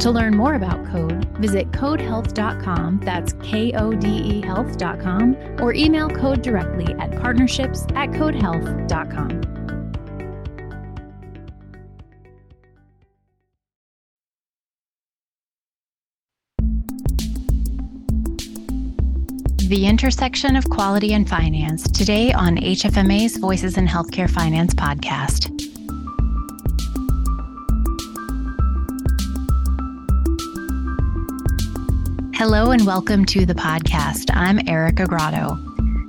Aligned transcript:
To 0.00 0.10
learn 0.10 0.36
more 0.36 0.54
about 0.54 0.84
Kode, 0.84 1.24
visit 1.38 1.70
kodehealth.com, 1.72 3.00
that's 3.02 3.32
K 3.42 3.72
O 3.72 3.92
D 3.92 4.08
E 4.08 4.40
health.com, 4.42 5.36
or 5.60 5.72
email 5.74 6.08
Kode 6.08 6.42
directly 6.42 6.94
at 6.94 7.10
partnerships 7.20 7.84
at 7.94 8.10
kodehealth.com. 8.10 9.56
The 19.68 19.86
intersection 19.86 20.54
of 20.54 20.70
quality 20.70 21.14
and 21.14 21.28
finance 21.28 21.90
today 21.90 22.32
on 22.32 22.56
HFMA's 22.56 23.36
Voices 23.38 23.76
in 23.76 23.86
Healthcare 23.88 24.30
Finance 24.30 24.74
podcast. 24.74 25.75
Hello 32.38 32.70
and 32.70 32.84
welcome 32.84 33.24
to 33.24 33.46
the 33.46 33.54
podcast. 33.54 34.30
I'm 34.34 34.60
Erica 34.68 35.06
Grotto. 35.06 35.58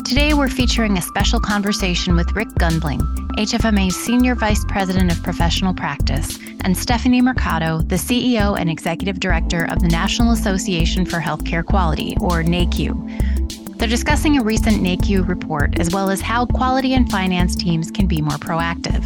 Today 0.03 0.33
we're 0.33 0.49
featuring 0.49 0.97
a 0.97 1.01
special 1.01 1.39
conversation 1.39 2.17
with 2.17 2.33
Rick 2.33 2.49
Gundling, 2.55 2.99
HFMA's 3.37 3.95
Senior 3.95 4.35
Vice 4.35 4.65
President 4.65 5.09
of 5.09 5.23
Professional 5.23 5.73
Practice, 5.73 6.37
and 6.65 6.77
Stephanie 6.77 7.21
Mercado, 7.21 7.81
the 7.81 7.95
CEO 7.95 8.59
and 8.59 8.69
Executive 8.69 9.21
Director 9.21 9.71
of 9.71 9.79
the 9.79 9.87
National 9.87 10.33
Association 10.33 11.05
for 11.05 11.21
Healthcare 11.21 11.63
Quality, 11.63 12.17
or 12.19 12.43
NAHQ. 12.43 13.77
They're 13.77 13.87
discussing 13.87 14.37
a 14.37 14.43
recent 14.43 14.83
NAHQ 14.83 15.29
report 15.29 15.79
as 15.79 15.93
well 15.93 16.09
as 16.09 16.19
how 16.19 16.45
quality 16.45 16.93
and 16.93 17.09
finance 17.09 17.55
teams 17.55 17.89
can 17.89 18.05
be 18.05 18.21
more 18.21 18.33
proactive. 18.33 19.01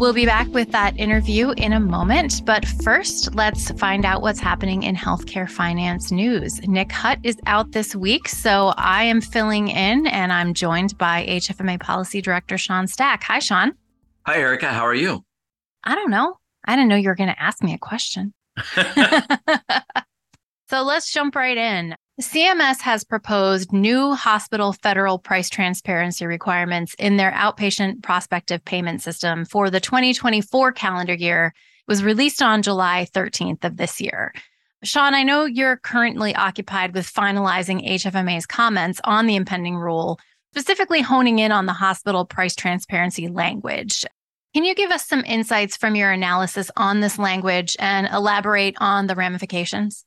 We'll 0.00 0.14
be 0.14 0.24
back 0.24 0.48
with 0.48 0.72
that 0.72 0.98
interview 0.98 1.50
in 1.58 1.74
a 1.74 1.78
moment. 1.78 2.46
But 2.46 2.64
first, 2.64 3.34
let's 3.34 3.70
find 3.72 4.06
out 4.06 4.22
what's 4.22 4.40
happening 4.40 4.84
in 4.84 4.96
healthcare 4.96 5.46
finance 5.46 6.10
news. 6.10 6.58
Nick 6.66 6.90
Hut 6.90 7.18
is 7.22 7.36
out 7.44 7.72
this 7.72 7.94
week, 7.94 8.26
so 8.26 8.72
I 8.78 9.04
am 9.04 9.20
filling 9.20 9.68
in 9.68 10.06
and 10.06 10.32
I'm 10.32 10.54
joined 10.54 10.96
by 10.96 11.26
HFMA 11.26 11.78
Policy 11.80 12.22
Director 12.22 12.56
Sean 12.56 12.86
Stack. 12.86 13.24
Hi, 13.24 13.40
Sean. 13.40 13.74
Hi, 14.24 14.38
Erica. 14.38 14.68
How 14.68 14.86
are 14.86 14.94
you? 14.94 15.22
I 15.84 15.94
don't 15.94 16.10
know. 16.10 16.38
I 16.64 16.76
didn't 16.76 16.88
know 16.88 16.96
you 16.96 17.10
were 17.10 17.14
going 17.14 17.28
to 17.28 17.42
ask 17.42 17.62
me 17.62 17.74
a 17.74 17.78
question. 17.78 18.32
so 20.70 20.82
let's 20.82 21.12
jump 21.12 21.36
right 21.36 21.58
in. 21.58 21.94
CMS 22.20 22.82
has 22.82 23.02
proposed 23.02 23.72
new 23.72 24.12
hospital 24.12 24.74
federal 24.74 25.18
price 25.18 25.48
transparency 25.48 26.26
requirements 26.26 26.94
in 26.98 27.16
their 27.16 27.32
outpatient 27.32 28.02
prospective 28.02 28.62
payment 28.62 29.00
system 29.00 29.46
for 29.46 29.70
the 29.70 29.80
2024 29.80 30.72
calendar 30.72 31.14
year. 31.14 31.46
It 31.46 31.90
was 31.90 32.04
released 32.04 32.42
on 32.42 32.60
July 32.60 33.06
13th 33.14 33.64
of 33.64 33.78
this 33.78 34.02
year. 34.02 34.34
Sean, 34.84 35.14
I 35.14 35.22
know 35.22 35.46
you're 35.46 35.78
currently 35.78 36.34
occupied 36.34 36.94
with 36.94 37.10
finalizing 37.10 37.88
HFMA's 37.88 38.44
comments 38.44 39.00
on 39.04 39.26
the 39.26 39.36
impending 39.36 39.76
rule, 39.76 40.20
specifically 40.52 41.00
honing 41.00 41.38
in 41.38 41.52
on 41.52 41.64
the 41.64 41.72
hospital 41.72 42.26
price 42.26 42.54
transparency 42.54 43.28
language. 43.28 44.04
Can 44.52 44.66
you 44.66 44.74
give 44.74 44.90
us 44.90 45.06
some 45.06 45.24
insights 45.24 45.78
from 45.78 45.96
your 45.96 46.10
analysis 46.10 46.70
on 46.76 47.00
this 47.00 47.18
language 47.18 47.76
and 47.78 48.08
elaborate 48.12 48.76
on 48.78 49.06
the 49.06 49.14
ramifications? 49.14 50.04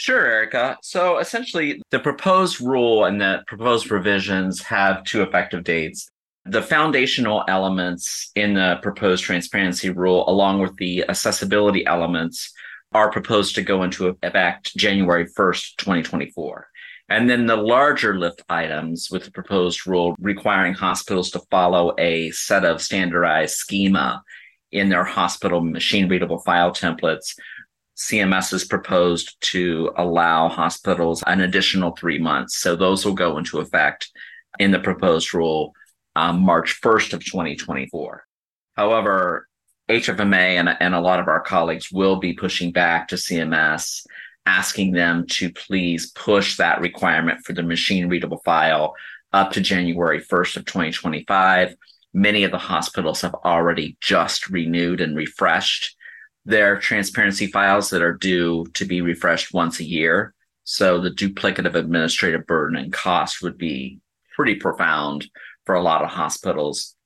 Sure, 0.00 0.24
Erica. 0.24 0.78
So 0.80 1.18
essentially, 1.18 1.82
the 1.90 1.98
proposed 1.98 2.60
rule 2.60 3.06
and 3.06 3.20
the 3.20 3.42
proposed 3.48 3.90
revisions 3.90 4.62
have 4.62 5.02
two 5.02 5.22
effective 5.22 5.64
dates. 5.64 6.08
The 6.44 6.62
foundational 6.62 7.42
elements 7.48 8.30
in 8.36 8.54
the 8.54 8.78
proposed 8.80 9.24
transparency 9.24 9.90
rule, 9.90 10.24
along 10.30 10.60
with 10.60 10.76
the 10.76 11.04
accessibility 11.08 11.84
elements, 11.84 12.52
are 12.92 13.10
proposed 13.10 13.56
to 13.56 13.62
go 13.62 13.82
into 13.82 14.16
effect 14.22 14.76
January 14.76 15.26
1st, 15.36 15.74
2024. 15.78 16.68
And 17.08 17.28
then 17.28 17.46
the 17.46 17.56
larger 17.56 18.16
lift 18.16 18.44
items 18.48 19.08
with 19.10 19.24
the 19.24 19.32
proposed 19.32 19.84
rule 19.84 20.14
requiring 20.20 20.74
hospitals 20.74 21.32
to 21.32 21.42
follow 21.50 21.96
a 21.98 22.30
set 22.30 22.64
of 22.64 22.80
standardized 22.80 23.56
schema 23.56 24.22
in 24.70 24.90
their 24.90 25.04
hospital 25.04 25.60
machine 25.60 26.08
readable 26.08 26.38
file 26.38 26.70
templates 26.70 27.34
CMS 27.98 28.52
has 28.52 28.64
proposed 28.64 29.36
to 29.40 29.90
allow 29.96 30.48
hospitals 30.48 31.24
an 31.26 31.40
additional 31.40 31.96
three 31.96 32.18
months. 32.18 32.58
So 32.58 32.76
those 32.76 33.04
will 33.04 33.14
go 33.14 33.38
into 33.38 33.58
effect 33.58 34.10
in 34.60 34.70
the 34.70 34.78
proposed 34.78 35.34
rule 35.34 35.72
um, 36.14 36.40
March 36.40 36.80
1st 36.80 37.14
of 37.14 37.24
2024. 37.24 38.24
However, 38.76 39.48
HFMA 39.90 40.58
and, 40.60 40.68
and 40.68 40.94
a 40.94 41.00
lot 41.00 41.18
of 41.18 41.26
our 41.26 41.40
colleagues 41.40 41.90
will 41.90 42.16
be 42.16 42.34
pushing 42.34 42.70
back 42.70 43.08
to 43.08 43.16
CMS, 43.16 44.06
asking 44.46 44.92
them 44.92 45.26
to 45.30 45.52
please 45.52 46.12
push 46.12 46.56
that 46.56 46.80
requirement 46.80 47.44
for 47.44 47.52
the 47.52 47.64
machine 47.64 48.08
readable 48.08 48.40
file 48.44 48.94
up 49.32 49.50
to 49.52 49.60
January 49.60 50.20
1st 50.20 50.56
of 50.58 50.64
2025. 50.66 51.74
Many 52.14 52.44
of 52.44 52.52
the 52.52 52.58
hospitals 52.58 53.22
have 53.22 53.34
already 53.34 53.96
just 54.00 54.48
renewed 54.48 55.00
and 55.00 55.16
refreshed 55.16 55.96
their 56.48 56.78
transparency 56.78 57.46
files 57.46 57.90
that 57.90 58.00
are 58.00 58.14
due 58.14 58.64
to 58.72 58.86
be 58.86 59.02
refreshed 59.02 59.52
once 59.52 59.80
a 59.80 59.84
year. 59.84 60.34
So 60.64 60.98
the 60.98 61.10
duplicative 61.10 61.74
administrative 61.74 62.46
burden 62.46 62.78
and 62.78 62.90
cost 62.90 63.42
would 63.42 63.58
be 63.58 64.00
pretty 64.34 64.54
profound 64.54 65.28
for 65.66 65.74
a 65.74 65.82
lot 65.82 66.02
of 66.02 66.08
hospitals. 66.08 66.96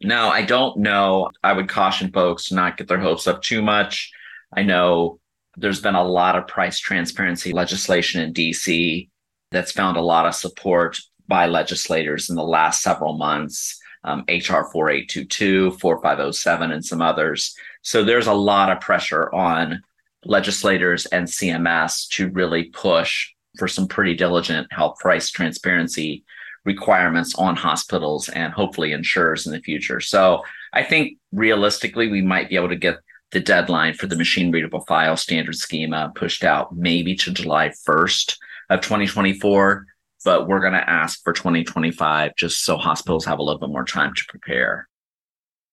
Now, 0.00 0.28
I 0.28 0.42
don't 0.42 0.78
know. 0.78 1.32
I 1.42 1.52
would 1.52 1.68
caution 1.68 2.12
folks 2.12 2.44
to 2.44 2.54
not 2.54 2.76
get 2.76 2.86
their 2.86 3.00
hopes 3.00 3.26
up 3.26 3.42
too 3.42 3.60
much. 3.60 4.12
I 4.56 4.62
know 4.62 5.18
there's 5.56 5.80
been 5.80 5.96
a 5.96 6.06
lot 6.06 6.36
of 6.36 6.46
price 6.46 6.78
transparency 6.78 7.50
legislation 7.50 8.22
in 8.22 8.32
DC 8.32 9.08
that's 9.50 9.72
found 9.72 9.96
a 9.96 10.02
lot 10.02 10.26
of 10.26 10.34
support 10.34 11.00
by 11.26 11.46
legislators 11.46 12.30
in 12.30 12.36
the 12.36 12.44
last 12.44 12.82
several 12.82 13.16
months. 13.16 13.80
Um, 14.04 14.20
HR 14.28 14.62
4822, 14.70 15.72
4507, 15.72 16.70
and 16.70 16.84
some 16.84 17.02
others. 17.02 17.56
So 17.86 18.02
there's 18.02 18.26
a 18.26 18.34
lot 18.34 18.72
of 18.72 18.80
pressure 18.80 19.32
on 19.32 19.80
legislators 20.24 21.06
and 21.06 21.28
CMS 21.28 22.08
to 22.08 22.30
really 22.30 22.64
push 22.64 23.28
for 23.58 23.68
some 23.68 23.86
pretty 23.86 24.16
diligent 24.16 24.66
health 24.72 24.98
price 24.98 25.30
transparency 25.30 26.24
requirements 26.64 27.36
on 27.36 27.54
hospitals 27.54 28.28
and 28.28 28.52
hopefully 28.52 28.90
insurers 28.90 29.46
in 29.46 29.52
the 29.52 29.60
future. 29.60 30.00
So 30.00 30.42
I 30.72 30.82
think 30.82 31.18
realistically, 31.30 32.10
we 32.10 32.22
might 32.22 32.48
be 32.48 32.56
able 32.56 32.70
to 32.70 32.74
get 32.76 32.96
the 33.30 33.38
deadline 33.38 33.94
for 33.94 34.08
the 34.08 34.16
machine 34.16 34.50
readable 34.50 34.80
file 34.86 35.16
standard 35.16 35.54
schema 35.54 36.10
pushed 36.16 36.42
out 36.42 36.74
maybe 36.74 37.14
to 37.14 37.30
July 37.30 37.68
1st 37.68 38.36
of 38.68 38.80
2024. 38.80 39.86
But 40.24 40.48
we're 40.48 40.58
going 40.58 40.72
to 40.72 40.90
ask 40.90 41.22
for 41.22 41.32
2025 41.32 42.32
just 42.34 42.64
so 42.64 42.78
hospitals 42.78 43.24
have 43.26 43.38
a 43.38 43.42
little 43.44 43.60
bit 43.60 43.70
more 43.70 43.84
time 43.84 44.12
to 44.12 44.24
prepare. 44.26 44.88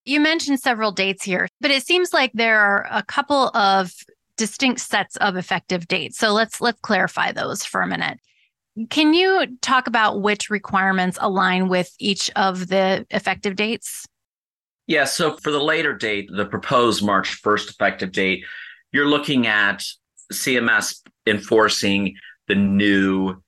You 0.05 0.19
mentioned 0.19 0.59
several 0.59 0.91
dates 0.91 1.23
here, 1.23 1.47
but 1.61 1.71
it 1.71 1.85
seems 1.85 2.11
like 2.11 2.31
there 2.33 2.59
are 2.59 2.87
a 2.91 3.03
couple 3.03 3.49
of 3.55 3.93
distinct 4.37 4.81
sets 4.81 5.15
of 5.17 5.37
effective 5.37 5.87
dates. 5.87 6.17
So 6.17 6.31
let's 6.31 6.59
let's 6.59 6.79
clarify 6.81 7.31
those 7.31 7.63
for 7.63 7.81
a 7.81 7.87
minute. 7.87 8.19
Can 8.89 9.13
you 9.13 9.57
talk 9.61 9.87
about 9.87 10.21
which 10.21 10.49
requirements 10.49 11.17
align 11.21 11.69
with 11.69 11.91
each 11.99 12.31
of 12.35 12.67
the 12.67 13.05
effective 13.11 13.55
dates? 13.55 14.05
Yeah, 14.87 15.05
so 15.05 15.37
for 15.37 15.51
the 15.51 15.63
later 15.63 15.93
date, 15.93 16.29
the 16.35 16.45
proposed 16.45 17.03
March 17.03 17.41
1st 17.41 17.69
effective 17.69 18.11
date, 18.11 18.43
you're 18.91 19.07
looking 19.07 19.47
at 19.47 19.85
CMS 20.33 21.01
enforcing 21.25 22.15
the 22.47 22.55
new 22.55 23.41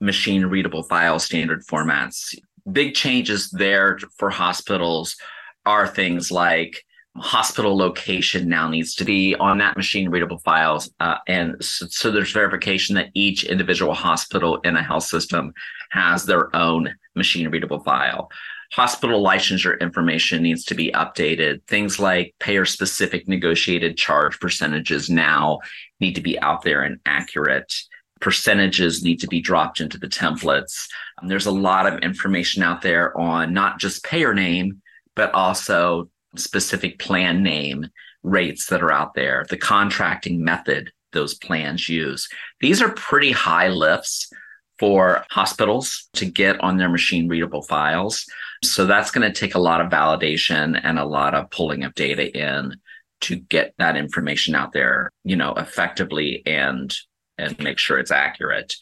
machine 0.00 0.46
readable 0.46 0.82
file 0.82 1.18
standard 1.18 1.64
formats. 1.66 2.36
Big 2.70 2.94
changes 2.94 3.50
there 3.50 3.98
for 4.18 4.30
hospitals 4.30 5.16
are 5.66 5.86
things 5.86 6.30
like 6.30 6.84
hospital 7.18 7.76
location 7.76 8.48
now 8.48 8.68
needs 8.68 8.94
to 8.94 9.04
be 9.04 9.34
on 9.36 9.58
that 9.58 9.76
machine 9.76 10.08
readable 10.10 10.38
files. 10.38 10.90
Uh, 11.00 11.16
and 11.26 11.56
so, 11.64 11.86
so, 11.88 12.10
there's 12.10 12.32
verification 12.32 12.94
that 12.94 13.10
each 13.14 13.44
individual 13.44 13.94
hospital 13.94 14.58
in 14.64 14.76
a 14.76 14.82
health 14.82 15.04
system 15.04 15.52
has 15.90 16.24
their 16.24 16.54
own 16.54 16.94
machine 17.14 17.48
readable 17.48 17.80
file. 17.80 18.28
Hospital 18.72 19.24
licensure 19.24 19.78
information 19.80 20.42
needs 20.42 20.64
to 20.64 20.74
be 20.74 20.90
updated. 20.92 21.62
Things 21.66 21.98
like 22.00 22.34
payer 22.40 22.64
specific 22.64 23.28
negotiated 23.28 23.96
charge 23.96 24.38
percentages 24.40 25.08
now 25.08 25.60
need 26.00 26.14
to 26.14 26.20
be 26.20 26.38
out 26.40 26.62
there 26.62 26.82
and 26.82 26.98
accurate. 27.06 27.72
percentages 28.20 29.04
need 29.04 29.20
to 29.20 29.28
be 29.28 29.42
dropped 29.42 29.80
into 29.80 29.98
the 29.98 30.08
templates. 30.08 30.86
There's 31.22 31.46
a 31.46 31.50
lot 31.50 31.86
of 31.86 32.00
information 32.00 32.62
out 32.62 32.80
there 32.80 33.16
on 33.16 33.52
not 33.52 33.78
just 33.78 34.04
payer 34.04 34.32
name, 34.34 34.80
but 35.16 35.34
also 35.34 36.08
specific 36.36 36.98
plan 36.98 37.42
name 37.42 37.88
rates 38.22 38.66
that 38.66 38.82
are 38.82 38.92
out 38.92 39.14
there, 39.14 39.44
the 39.48 39.56
contracting 39.56 40.44
method 40.44 40.92
those 41.12 41.34
plans 41.34 41.88
use. 41.88 42.28
These 42.60 42.82
are 42.82 42.90
pretty 42.90 43.32
high 43.32 43.68
lifts 43.68 44.30
for 44.78 45.24
hospitals 45.30 46.08
to 46.14 46.26
get 46.26 46.60
on 46.60 46.76
their 46.76 46.90
machine 46.90 47.28
readable 47.28 47.62
files. 47.62 48.26
So 48.62 48.84
that's 48.84 49.10
going 49.10 49.30
to 49.30 49.38
take 49.38 49.54
a 49.54 49.60
lot 49.60 49.80
of 49.80 49.90
validation 49.90 50.78
and 50.82 50.98
a 50.98 51.04
lot 51.04 51.34
of 51.34 51.50
pulling 51.50 51.84
of 51.84 51.94
data 51.94 52.30
in 52.36 52.76
to 53.22 53.36
get 53.36 53.74
that 53.78 53.96
information 53.96 54.54
out 54.54 54.72
there, 54.72 55.10
you 55.24 55.36
know, 55.36 55.54
effectively 55.54 56.42
and 56.46 56.94
and 57.38 57.58
make 57.58 57.78
sure 57.78 57.98
it's 57.98 58.10
accurate. 58.10 58.74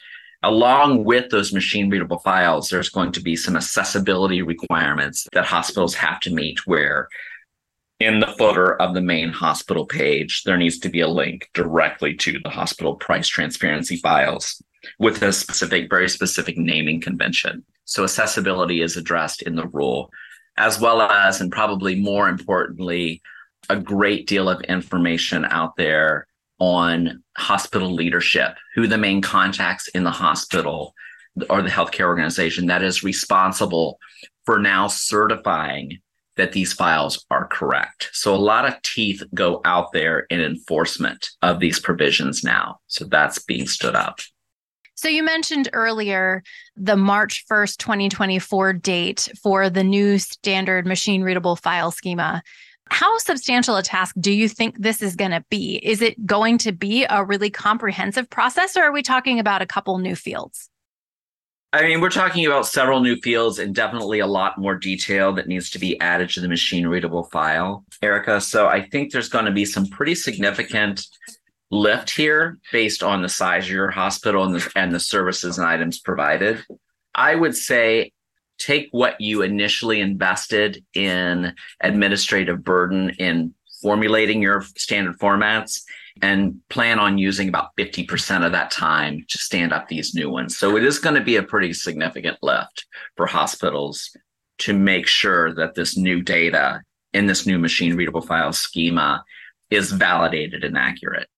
Along 0.44 1.04
with 1.04 1.30
those 1.30 1.54
machine 1.54 1.88
readable 1.88 2.18
files, 2.18 2.68
there's 2.68 2.90
going 2.90 3.12
to 3.12 3.22
be 3.22 3.34
some 3.34 3.56
accessibility 3.56 4.42
requirements 4.42 5.26
that 5.32 5.46
hospitals 5.46 5.94
have 5.94 6.20
to 6.20 6.34
meet 6.34 6.66
where 6.66 7.08
in 7.98 8.20
the 8.20 8.34
footer 8.38 8.80
of 8.82 8.92
the 8.92 9.00
main 9.00 9.30
hospital 9.30 9.86
page, 9.86 10.42
there 10.44 10.58
needs 10.58 10.78
to 10.80 10.90
be 10.90 11.00
a 11.00 11.08
link 11.08 11.48
directly 11.54 12.14
to 12.16 12.38
the 12.40 12.50
hospital 12.50 12.94
price 12.96 13.26
transparency 13.26 13.96
files 13.96 14.62
with 14.98 15.22
a 15.22 15.32
specific, 15.32 15.88
very 15.88 16.10
specific 16.10 16.58
naming 16.58 17.00
convention. 17.00 17.64
So 17.86 18.04
accessibility 18.04 18.82
is 18.82 18.98
addressed 18.98 19.40
in 19.40 19.54
the 19.54 19.68
rule, 19.68 20.10
as 20.58 20.78
well 20.78 21.00
as, 21.00 21.40
and 21.40 21.50
probably 21.50 21.94
more 21.94 22.28
importantly, 22.28 23.22
a 23.70 23.76
great 23.76 24.26
deal 24.26 24.50
of 24.50 24.60
information 24.62 25.46
out 25.46 25.76
there 25.76 26.26
on 26.58 27.22
hospital 27.36 27.92
leadership, 27.92 28.56
who 28.74 28.86
the 28.86 28.98
main 28.98 29.20
contacts 29.20 29.88
in 29.88 30.04
the 30.04 30.10
hospital 30.10 30.94
or 31.50 31.62
the 31.62 31.68
healthcare 31.68 32.06
organization 32.06 32.66
that 32.66 32.82
is 32.82 33.02
responsible 33.02 33.98
for 34.46 34.58
now 34.58 34.86
certifying 34.86 35.98
that 36.36 36.52
these 36.52 36.72
files 36.72 37.24
are 37.30 37.46
correct. 37.46 38.10
So 38.12 38.34
a 38.34 38.36
lot 38.36 38.66
of 38.66 38.80
teeth 38.82 39.22
go 39.34 39.60
out 39.64 39.92
there 39.92 40.26
in 40.30 40.40
enforcement 40.40 41.28
of 41.42 41.60
these 41.60 41.78
provisions 41.78 42.42
now. 42.42 42.80
So 42.88 43.04
that's 43.04 43.38
being 43.38 43.66
stood 43.66 43.94
up. 43.94 44.18
So 44.96 45.08
you 45.08 45.22
mentioned 45.22 45.68
earlier 45.72 46.42
the 46.76 46.96
March 46.96 47.44
1st, 47.50 47.78
2024 47.78 48.72
date 48.74 49.28
for 49.42 49.68
the 49.68 49.84
new 49.84 50.18
standard 50.18 50.86
machine 50.86 51.22
readable 51.22 51.56
file 51.56 51.90
schema. 51.90 52.42
How 52.90 53.16
substantial 53.18 53.76
a 53.76 53.82
task 53.82 54.14
do 54.20 54.32
you 54.32 54.48
think 54.48 54.78
this 54.78 55.02
is 55.02 55.16
going 55.16 55.30
to 55.30 55.44
be? 55.48 55.76
Is 55.82 56.02
it 56.02 56.26
going 56.26 56.58
to 56.58 56.72
be 56.72 57.06
a 57.08 57.24
really 57.24 57.50
comprehensive 57.50 58.28
process, 58.28 58.76
or 58.76 58.82
are 58.82 58.92
we 58.92 59.02
talking 59.02 59.38
about 59.38 59.62
a 59.62 59.66
couple 59.66 59.98
new 59.98 60.14
fields? 60.14 60.68
I 61.72 61.82
mean, 61.82 62.00
we're 62.00 62.10
talking 62.10 62.46
about 62.46 62.68
several 62.68 63.00
new 63.00 63.16
fields 63.16 63.58
and 63.58 63.74
definitely 63.74 64.20
a 64.20 64.28
lot 64.28 64.58
more 64.58 64.76
detail 64.76 65.32
that 65.32 65.48
needs 65.48 65.70
to 65.70 65.80
be 65.80 66.00
added 66.00 66.30
to 66.30 66.40
the 66.40 66.46
machine 66.46 66.86
readable 66.86 67.24
file, 67.24 67.84
Erica. 68.00 68.40
So 68.40 68.68
I 68.68 68.88
think 68.88 69.10
there's 69.10 69.28
going 69.28 69.46
to 69.46 69.50
be 69.50 69.64
some 69.64 69.88
pretty 69.88 70.14
significant 70.14 71.04
lift 71.72 72.10
here 72.10 72.58
based 72.70 73.02
on 73.02 73.22
the 73.22 73.28
size 73.28 73.64
of 73.64 73.72
your 73.72 73.90
hospital 73.90 74.44
and 74.44 74.54
the, 74.54 74.72
and 74.76 74.94
the 74.94 75.00
services 75.00 75.58
and 75.58 75.66
items 75.66 75.98
provided. 75.98 76.64
I 77.12 77.34
would 77.34 77.56
say 77.56 78.12
take 78.58 78.88
what 78.92 79.20
you 79.20 79.42
initially 79.42 80.00
invested 80.00 80.84
in 80.94 81.54
administrative 81.80 82.62
burden 82.64 83.10
in 83.18 83.54
formulating 83.82 84.40
your 84.40 84.62
standard 84.76 85.18
formats 85.18 85.82
and 86.22 86.60
plan 86.70 86.98
on 86.98 87.18
using 87.18 87.48
about 87.48 87.76
50% 87.76 88.46
of 88.46 88.52
that 88.52 88.70
time 88.70 89.24
to 89.28 89.38
stand 89.38 89.72
up 89.72 89.88
these 89.88 90.14
new 90.14 90.30
ones. 90.30 90.56
So 90.56 90.76
it 90.76 90.84
is 90.84 90.98
going 90.98 91.16
to 91.16 91.20
be 91.20 91.36
a 91.36 91.42
pretty 91.42 91.72
significant 91.72 92.38
lift 92.42 92.86
for 93.16 93.26
hospitals 93.26 94.16
to 94.58 94.72
make 94.72 95.06
sure 95.06 95.52
that 95.54 95.74
this 95.74 95.96
new 95.96 96.22
data 96.22 96.82
in 97.12 97.26
this 97.26 97.46
new 97.46 97.58
machine 97.58 97.96
readable 97.96 98.20
file 98.20 98.52
schema 98.52 99.24
is 99.70 99.92
validated 99.92 100.64
and 100.64 100.78
accurate. 100.78 101.28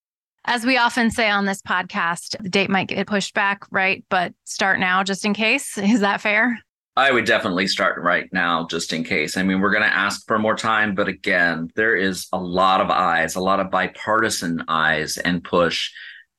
As 0.45 0.65
we 0.65 0.77
often 0.77 1.11
say 1.11 1.29
on 1.29 1.45
this 1.45 1.61
podcast, 1.61 2.41
the 2.41 2.49
date 2.49 2.71
might 2.71 2.87
get 2.87 3.07
pushed 3.07 3.35
back, 3.35 3.65
right? 3.73 4.05
But 4.09 4.33
start 4.45 4.79
now 4.79 5.03
just 5.03 5.25
in 5.25 5.35
case. 5.35 5.77
Is 5.79 6.01
that 6.01 6.21
fair? 6.21 6.61
I 6.97 7.13
would 7.13 7.27
definitely 7.27 7.67
start 7.67 8.03
right 8.03 8.27
now 8.33 8.67
just 8.71 8.93
in 8.95 9.05
case. 9.05 9.37
I 9.37 9.43
mean, 9.43 9.61
we're 9.61 9.71
going 9.71 9.83
to 9.83 9.95
ask 9.95 10.27
for 10.27 10.39
more 10.39 10.57
time, 10.57 10.95
but 10.95 11.09
again, 11.09 11.71
there 11.77 11.95
is 11.95 12.27
a 12.33 12.39
lot 12.39 12.81
of 12.81 12.91
eyes, 12.91 13.35
a 13.35 13.41
lot 13.41 13.61
of 13.61 13.71
bipartisan 13.71 14.65
eyes 14.67 15.19
and 15.19 15.45
push 15.45 15.91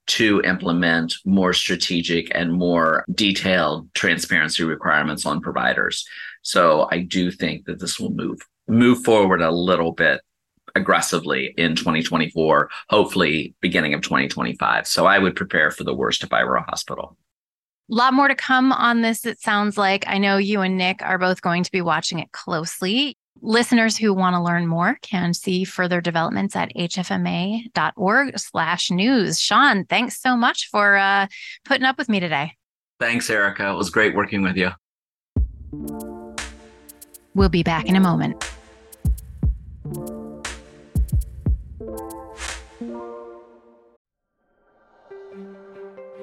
to 0.08 0.42
implement 0.42 1.14
more 1.26 1.54
strategic 1.54 2.32
and 2.34 2.52
more 2.52 3.06
detailed 3.14 3.94
transparency 3.94 4.64
requirements 4.64 5.28
on 5.28 5.42
providers. 5.42 6.08
So 6.42 6.88
I 6.90 7.02
do 7.02 7.30
think 7.30 7.66
that 7.66 7.80
this 7.80 8.00
will 8.00 8.12
move 8.12 8.40
move 8.68 9.04
forward 9.04 9.42
a 9.42 9.52
little 9.52 9.92
bit 9.92 10.22
aggressively 10.76 11.54
in 11.58 11.76
2024, 11.76 12.70
hopefully 12.90 13.54
beginning 13.62 13.94
of 13.94 14.02
2025. 14.02 14.88
So 14.88 15.06
I 15.06 15.20
would 15.20 15.36
prepare 15.36 15.72
for 15.72 15.84
the 15.84 15.96
worst 15.96 16.24
if 16.24 16.34
I 16.34 16.44
were 16.44 16.56
a 16.56 16.64
hospital. 16.64 17.18
A 17.90 17.96
lot 17.96 18.14
more 18.14 18.28
to 18.28 18.36
come 18.36 18.74
on 18.74 19.02
this, 19.02 19.26
it 19.26 19.40
sounds 19.40 19.78
like. 19.78 20.04
I 20.08 20.18
know 20.18 20.36
you 20.36 20.60
and 20.60 20.78
Nick 20.78 21.02
are 21.02 21.18
both 21.18 21.42
going 21.42 21.64
to 21.64 21.72
be 21.72 21.82
watching 21.82 22.20
it 22.20 22.34
closely. 22.34 23.18
Listeners 23.42 23.96
who 23.96 24.14
want 24.14 24.36
to 24.36 24.42
learn 24.42 24.68
more 24.68 24.98
can 25.02 25.34
see 25.34 25.64
further 25.64 26.02
developments 26.02 26.56
at 26.56 26.74
hfma.org 26.76 28.40
slash 28.40 28.92
news. 28.92 29.40
Sean, 29.40 29.86
thanks 29.86 30.20
so 30.20 30.36
much 30.36 30.68
for 30.70 30.98
uh, 30.98 31.28
putting 31.64 31.86
up 31.86 31.98
with 31.98 32.10
me 32.10 32.20
today. 32.20 32.54
Thanks, 33.00 33.30
Erica. 33.30 33.70
It 33.70 33.76
was 33.76 33.90
great 33.90 34.16
working 34.16 34.42
with 34.42 34.58
you. 34.58 34.72
We'll 37.36 37.50
be 37.50 37.64
back 37.64 37.86
in 37.86 37.96
a 37.96 38.02
moment. 38.02 38.44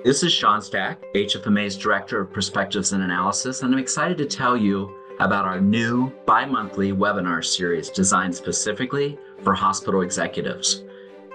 This 0.04 0.22
is 0.22 0.34
Sean 0.34 0.60
Stack, 0.60 1.02
HFMA's 1.14 1.78
Director 1.78 2.20
of 2.20 2.30
Perspectives 2.30 2.92
and 2.92 3.02
Analysis, 3.02 3.62
and 3.62 3.72
I'm 3.72 3.80
excited 3.80 4.18
to 4.18 4.26
tell 4.26 4.54
you 4.54 4.94
about 5.18 5.46
our 5.46 5.58
new 5.58 6.12
bi 6.26 6.44
monthly 6.44 6.92
webinar 6.92 7.42
series 7.42 7.88
designed 7.88 8.34
specifically 8.34 9.18
for 9.42 9.54
hospital 9.54 10.02
executives. 10.02 10.84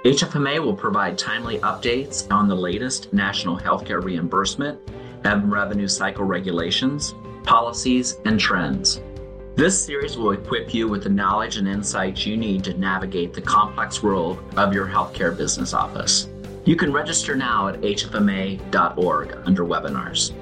HFMA 0.05 0.63
will 0.63 0.75
provide 0.75 1.17
timely 1.17 1.57
updates 1.61 2.31
on 2.31 2.47
the 2.47 2.53
latest 2.53 3.11
national 3.11 3.57
healthcare 3.57 4.03
reimbursement 4.03 4.79
and 5.23 5.51
revenue 5.51 5.87
cycle 5.87 6.25
regulations, 6.25 7.15
policies, 7.41 8.19
and 8.25 8.39
trends. 8.39 9.01
This 9.55 9.83
series 9.83 10.15
will 10.15 10.33
equip 10.33 10.75
you 10.75 10.87
with 10.87 11.01
the 11.01 11.09
knowledge 11.09 11.57
and 11.57 11.67
insights 11.67 12.23
you 12.23 12.37
need 12.37 12.63
to 12.65 12.77
navigate 12.77 13.33
the 13.33 13.41
complex 13.41 14.03
world 14.03 14.43
of 14.57 14.75
your 14.75 14.85
healthcare 14.85 15.35
business 15.35 15.73
office. 15.73 16.29
You 16.65 16.75
can 16.75 16.93
register 16.93 17.35
now 17.35 17.67
at 17.67 17.81
hfma.org 17.81 19.37
under 19.45 19.65
webinars. 19.65 20.33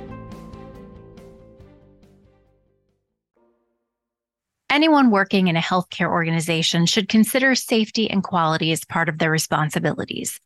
Anyone 4.70 5.12
working 5.12 5.48
in 5.48 5.56
a 5.56 5.62
healthcare 5.62 6.10
organization 6.10 6.86
should 6.86 7.10
consider 7.10 7.56
safety 7.56 8.10
and 8.10 8.24
quality 8.24 8.72
as 8.72 8.86
part 8.86 9.10
of 9.10 9.18
their 9.18 9.32
responsibilities. 9.32 10.40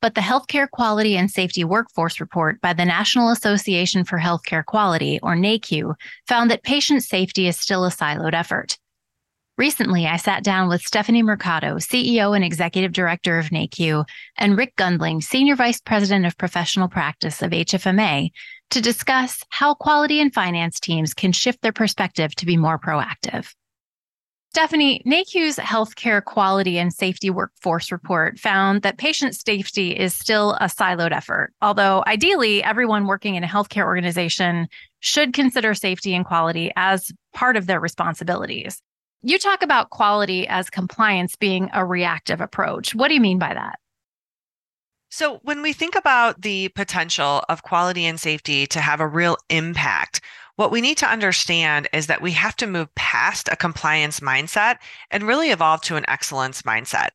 But 0.00 0.14
the 0.14 0.22
Healthcare 0.22 0.70
Quality 0.70 1.18
and 1.18 1.30
Safety 1.30 1.62
Workforce 1.62 2.20
Report 2.20 2.58
by 2.62 2.72
the 2.72 2.86
National 2.86 3.30
Association 3.30 4.04
for 4.04 4.18
Healthcare 4.18 4.64
Quality, 4.64 5.20
or 5.22 5.34
NAHQ, 5.34 5.94
found 6.26 6.50
that 6.50 6.62
patient 6.62 7.04
safety 7.04 7.48
is 7.48 7.58
still 7.58 7.84
a 7.84 7.90
siloed 7.90 8.32
effort. 8.32 8.78
Recently, 9.60 10.06
I 10.06 10.16
sat 10.16 10.42
down 10.42 10.70
with 10.70 10.80
Stephanie 10.80 11.22
Mercado, 11.22 11.76
CEO 11.76 12.34
and 12.34 12.42
Executive 12.42 12.92
Director 12.92 13.38
of 13.38 13.50
NAHQ, 13.50 14.06
and 14.38 14.56
Rick 14.56 14.74
Gundling, 14.76 15.20
Senior 15.20 15.54
Vice 15.54 15.82
President 15.82 16.24
of 16.24 16.38
Professional 16.38 16.88
Practice 16.88 17.42
of 17.42 17.50
HFMA, 17.50 18.30
to 18.70 18.80
discuss 18.80 19.44
how 19.50 19.74
quality 19.74 20.18
and 20.18 20.32
finance 20.32 20.80
teams 20.80 21.12
can 21.12 21.32
shift 21.32 21.60
their 21.60 21.74
perspective 21.74 22.34
to 22.36 22.46
be 22.46 22.56
more 22.56 22.78
proactive. 22.78 23.52
Stephanie, 24.54 25.02
NAHQ's 25.06 25.56
Healthcare 25.56 26.24
Quality 26.24 26.78
and 26.78 26.90
Safety 26.90 27.28
Workforce 27.28 27.92
Report 27.92 28.38
found 28.38 28.80
that 28.80 28.96
patient 28.96 29.36
safety 29.36 29.90
is 29.90 30.14
still 30.14 30.54
a 30.54 30.68
siloed 30.68 31.12
effort, 31.12 31.52
although 31.60 32.02
ideally, 32.06 32.64
everyone 32.64 33.06
working 33.06 33.34
in 33.34 33.44
a 33.44 33.46
healthcare 33.46 33.84
organization 33.84 34.68
should 35.00 35.34
consider 35.34 35.74
safety 35.74 36.14
and 36.14 36.24
quality 36.24 36.72
as 36.76 37.12
part 37.34 37.58
of 37.58 37.66
their 37.66 37.78
responsibilities. 37.78 38.80
You 39.22 39.38
talk 39.38 39.62
about 39.62 39.90
quality 39.90 40.48
as 40.48 40.70
compliance 40.70 41.36
being 41.36 41.68
a 41.74 41.84
reactive 41.84 42.40
approach. 42.40 42.94
What 42.94 43.08
do 43.08 43.14
you 43.14 43.20
mean 43.20 43.38
by 43.38 43.52
that? 43.52 43.78
So, 45.10 45.40
when 45.42 45.60
we 45.60 45.72
think 45.72 45.96
about 45.96 46.40
the 46.40 46.68
potential 46.68 47.42
of 47.48 47.64
quality 47.64 48.06
and 48.06 48.18
safety 48.18 48.66
to 48.68 48.80
have 48.80 49.00
a 49.00 49.08
real 49.08 49.36
impact, 49.50 50.20
what 50.56 50.70
we 50.70 50.80
need 50.80 50.96
to 50.98 51.10
understand 51.10 51.88
is 51.92 52.06
that 52.06 52.22
we 52.22 52.30
have 52.32 52.54
to 52.56 52.66
move 52.66 52.94
past 52.94 53.48
a 53.50 53.56
compliance 53.56 54.20
mindset 54.20 54.76
and 55.10 55.26
really 55.26 55.50
evolve 55.50 55.82
to 55.82 55.96
an 55.96 56.04
excellence 56.08 56.62
mindset. 56.62 57.08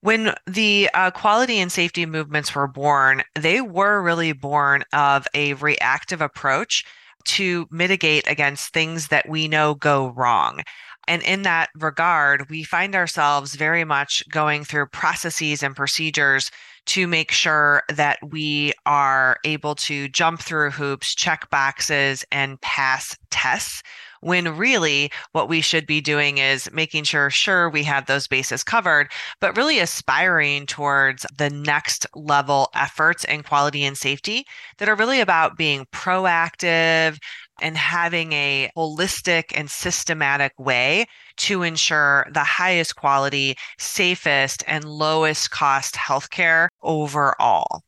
When 0.00 0.34
the 0.46 0.90
uh, 0.94 1.10
quality 1.10 1.58
and 1.58 1.70
safety 1.70 2.04
movements 2.06 2.54
were 2.54 2.66
born, 2.66 3.22
they 3.34 3.60
were 3.60 4.02
really 4.02 4.32
born 4.32 4.84
of 4.92 5.26
a 5.34 5.54
reactive 5.54 6.20
approach 6.20 6.84
to 7.24 7.66
mitigate 7.70 8.28
against 8.28 8.72
things 8.72 9.08
that 9.08 9.28
we 9.28 9.48
know 9.48 9.74
go 9.74 10.08
wrong. 10.08 10.60
And 11.06 11.22
in 11.22 11.42
that 11.42 11.68
regard, 11.74 12.48
we 12.48 12.62
find 12.62 12.94
ourselves 12.94 13.54
very 13.54 13.84
much 13.84 14.22
going 14.30 14.64
through 14.64 14.86
processes 14.86 15.62
and 15.62 15.76
procedures 15.76 16.50
to 16.86 17.06
make 17.06 17.30
sure 17.30 17.82
that 17.88 18.18
we 18.22 18.72
are 18.86 19.38
able 19.44 19.74
to 19.74 20.08
jump 20.08 20.40
through 20.40 20.70
hoops, 20.70 21.14
check 21.14 21.48
boxes, 21.50 22.24
and 22.30 22.60
pass 22.60 23.16
tests. 23.30 23.82
When 24.24 24.56
really 24.56 25.10
what 25.32 25.50
we 25.50 25.60
should 25.60 25.86
be 25.86 26.00
doing 26.00 26.38
is 26.38 26.70
making 26.72 27.04
sure, 27.04 27.28
sure, 27.28 27.68
we 27.68 27.82
have 27.84 28.06
those 28.06 28.26
bases 28.26 28.64
covered, 28.64 29.12
but 29.38 29.54
really 29.54 29.80
aspiring 29.80 30.64
towards 30.64 31.26
the 31.36 31.50
next 31.50 32.06
level 32.14 32.70
efforts 32.74 33.24
in 33.24 33.42
quality 33.42 33.84
and 33.84 33.98
safety 33.98 34.46
that 34.78 34.88
are 34.88 34.96
really 34.96 35.20
about 35.20 35.58
being 35.58 35.86
proactive, 35.92 37.18
and 37.60 37.76
having 37.76 38.32
a 38.32 38.70
holistic 38.76 39.44
and 39.54 39.70
systematic 39.70 40.52
way 40.58 41.06
to 41.36 41.62
ensure 41.62 42.26
the 42.32 42.42
highest 42.42 42.96
quality, 42.96 43.56
safest, 43.78 44.64
and 44.66 44.84
lowest 44.84 45.50
cost 45.50 45.94
healthcare 45.94 46.68
overall. 46.82 47.82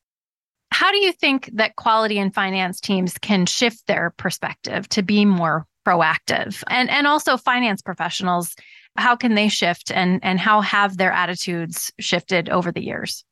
How 0.70 0.92
do 0.92 0.98
you 0.98 1.12
think 1.12 1.50
that 1.54 1.76
quality 1.76 2.18
and 2.18 2.34
finance 2.34 2.80
teams 2.80 3.16
can 3.18 3.46
shift 3.46 3.86
their 3.86 4.12
perspective 4.16 4.88
to 4.90 5.02
be 5.02 5.24
more 5.24 5.66
proactive? 5.86 6.62
And 6.68 6.90
and 6.90 7.06
also 7.06 7.36
finance 7.36 7.82
professionals, 7.82 8.54
how 8.96 9.16
can 9.16 9.34
they 9.34 9.48
shift 9.48 9.92
and 9.92 10.20
and 10.22 10.40
how 10.40 10.60
have 10.60 10.96
their 10.96 11.12
attitudes 11.12 11.92
shifted 12.00 12.48
over 12.48 12.72
the 12.72 12.84
years? 12.84 13.24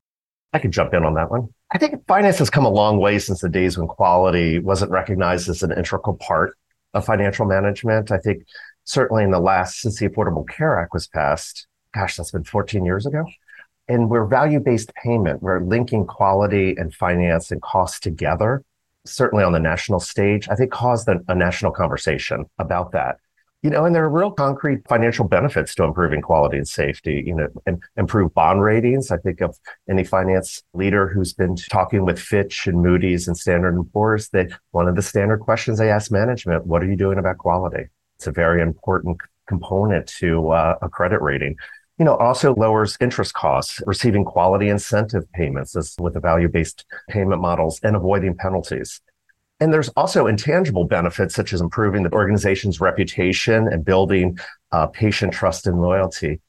I 0.52 0.60
can 0.60 0.70
jump 0.70 0.94
in 0.94 1.04
on 1.04 1.14
that 1.14 1.30
one. 1.30 1.48
I 1.72 1.78
think 1.78 2.06
finance 2.06 2.38
has 2.38 2.48
come 2.48 2.64
a 2.64 2.70
long 2.70 2.98
way 2.98 3.18
since 3.18 3.40
the 3.40 3.48
days 3.48 3.76
when 3.76 3.88
quality 3.88 4.60
wasn't 4.60 4.92
recognized 4.92 5.48
as 5.48 5.64
an 5.64 5.72
integral 5.72 6.16
part 6.16 6.56
of 6.94 7.04
financial 7.04 7.44
management. 7.44 8.12
I 8.12 8.18
think 8.18 8.44
certainly 8.84 9.24
in 9.24 9.32
the 9.32 9.40
last, 9.40 9.80
since 9.80 9.98
the 9.98 10.08
Affordable 10.08 10.48
Care 10.48 10.78
Act 10.78 10.92
was 10.92 11.08
passed, 11.08 11.66
gosh, 11.92 12.16
that's 12.16 12.30
been 12.30 12.44
14 12.44 12.84
years 12.84 13.04
ago. 13.04 13.24
And 13.88 14.08
we're 14.08 14.26
value 14.26 14.60
based 14.60 14.92
payment. 14.94 15.42
We're 15.42 15.60
linking 15.60 16.06
quality 16.06 16.74
and 16.78 16.94
finance 16.94 17.50
and 17.50 17.60
cost 17.60 18.02
together, 18.02 18.62
certainly 19.06 19.44
on 19.44 19.52
the 19.52 19.60
national 19.60 20.00
stage. 20.00 20.48
I 20.48 20.54
think 20.54 20.72
caused 20.72 21.08
a, 21.08 21.34
national 21.34 21.72
conversation 21.72 22.46
about 22.58 22.92
that 22.92 23.18
you 23.64 23.70
know, 23.70 23.86
and 23.86 23.94
there 23.94 24.04
are 24.04 24.10
real 24.10 24.30
concrete 24.30 24.86
financial 24.86 25.26
benefits 25.26 25.74
to 25.74 25.84
improving 25.84 26.20
quality 26.20 26.58
and 26.58 26.68
safety, 26.68 27.24
you 27.26 27.34
know, 27.34 27.48
and 27.64 27.82
improve 27.96 28.34
bond 28.34 28.62
ratings. 28.62 29.10
I 29.10 29.16
think 29.16 29.40
of 29.40 29.58
any 29.88 30.04
finance 30.04 30.62
leader 30.74 31.08
who's 31.08 31.32
been 31.32 31.56
talking 31.56 32.04
with 32.04 32.20
Fitch 32.20 32.66
and 32.66 32.82
Moody's 32.82 33.26
and 33.26 33.34
Standard 33.34 33.82
& 33.90 33.92
Poor's 33.94 34.28
that 34.28 34.50
one 34.72 34.86
of 34.86 34.96
the 34.96 35.02
standard 35.02 35.40
questions 35.40 35.78
they 35.78 35.90
ask 35.90 36.12
management, 36.12 36.66
what 36.66 36.82
are 36.82 36.86
you 36.86 36.94
doing 36.94 37.18
about 37.18 37.38
quality? 37.38 37.86
It's 38.18 38.26
a 38.26 38.32
very 38.32 38.60
important 38.60 39.16
component 39.48 40.08
to 40.18 40.50
uh, 40.50 40.76
a 40.82 40.90
credit 40.90 41.22
rating. 41.22 41.56
You 41.98 42.04
know, 42.04 42.16
also 42.16 42.54
lowers 42.56 42.96
interest 43.00 43.34
costs, 43.34 43.80
receiving 43.86 44.24
quality 44.24 44.68
incentive 44.68 45.30
payments 45.32 45.76
as 45.76 45.94
with 46.00 46.14
the 46.14 46.20
value-based 46.20 46.84
payment 47.08 47.40
models 47.40 47.78
and 47.84 47.94
avoiding 47.94 48.36
penalties. 48.36 49.00
And 49.60 49.72
there's 49.72 49.90
also 49.90 50.26
intangible 50.26 50.86
benefits, 50.86 51.34
such 51.34 51.52
as 51.52 51.60
improving 51.60 52.02
the 52.02 52.12
organization's 52.12 52.80
reputation 52.80 53.68
and 53.68 53.84
building 53.84 54.38
uh, 54.72 54.88
patient 54.88 55.32
trust 55.32 55.68
and 55.68 55.80
loyalty. 55.80 56.40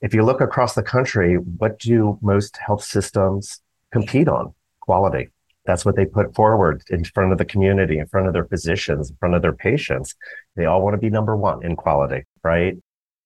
If 0.00 0.14
you 0.14 0.22
look 0.22 0.40
across 0.40 0.74
the 0.74 0.82
country, 0.82 1.36
what 1.36 1.78
do 1.78 2.18
most 2.22 2.56
health 2.56 2.82
systems 2.82 3.60
compete 3.92 4.28
on? 4.28 4.54
Quality. 4.80 5.28
That's 5.66 5.84
what 5.84 5.96
they 5.96 6.06
put 6.06 6.34
forward 6.34 6.82
in 6.88 7.04
front 7.04 7.32
of 7.32 7.38
the 7.38 7.44
community, 7.44 7.98
in 7.98 8.06
front 8.06 8.26
of 8.26 8.32
their 8.32 8.44
physicians, 8.46 9.10
in 9.10 9.16
front 9.16 9.34
of 9.34 9.42
their 9.42 9.54
patients. 9.54 10.14
They 10.56 10.64
all 10.64 10.82
want 10.82 10.94
to 10.94 10.98
be 10.98 11.10
number 11.10 11.36
one 11.36 11.64
in 11.64 11.76
quality, 11.76 12.24
right? 12.42 12.76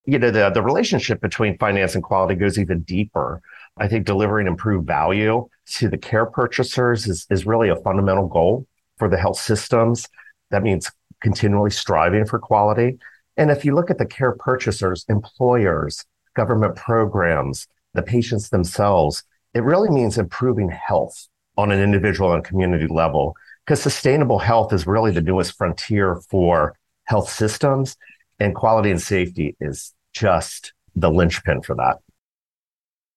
You 0.06 0.18
know, 0.18 0.30
the, 0.30 0.50
the 0.50 0.62
relationship 0.62 1.20
between 1.20 1.58
finance 1.58 1.94
and 1.94 2.02
quality 2.02 2.34
goes 2.34 2.58
even 2.58 2.80
deeper. 2.80 3.42
I 3.76 3.88
think 3.88 4.06
delivering 4.06 4.46
improved 4.46 4.86
value 4.86 5.48
to 5.74 5.88
the 5.88 5.98
care 5.98 6.26
purchasers 6.26 7.06
is, 7.06 7.26
is 7.30 7.46
really 7.46 7.68
a 7.68 7.76
fundamental 7.76 8.26
goal 8.26 8.66
for 8.96 9.08
the 9.08 9.18
health 9.18 9.38
systems. 9.38 10.08
That 10.50 10.62
means 10.62 10.90
continually 11.20 11.70
striving 11.70 12.24
for 12.24 12.38
quality. 12.38 12.98
And 13.36 13.50
if 13.50 13.64
you 13.64 13.74
look 13.74 13.90
at 13.90 13.98
the 13.98 14.06
care 14.06 14.32
purchasers, 14.32 15.04
employers, 15.08 16.04
government 16.34 16.76
programs, 16.76 17.66
the 17.94 18.02
patients 18.02 18.48
themselves, 18.48 19.24
it 19.54 19.62
really 19.62 19.90
means 19.90 20.18
improving 20.18 20.70
health 20.70 21.28
on 21.56 21.70
an 21.70 21.80
individual 21.80 22.32
and 22.32 22.44
community 22.44 22.86
level 22.86 23.34
because 23.64 23.82
sustainable 23.82 24.38
health 24.38 24.72
is 24.72 24.86
really 24.86 25.10
the 25.10 25.20
newest 25.20 25.56
frontier 25.56 26.16
for 26.30 26.74
health 27.04 27.28
systems 27.28 27.96
and 28.38 28.54
quality 28.54 28.90
and 28.90 29.00
safety 29.00 29.56
is 29.60 29.94
just 30.12 30.72
the 30.94 31.10
linchpin 31.10 31.62
for 31.62 31.74
that. 31.76 31.98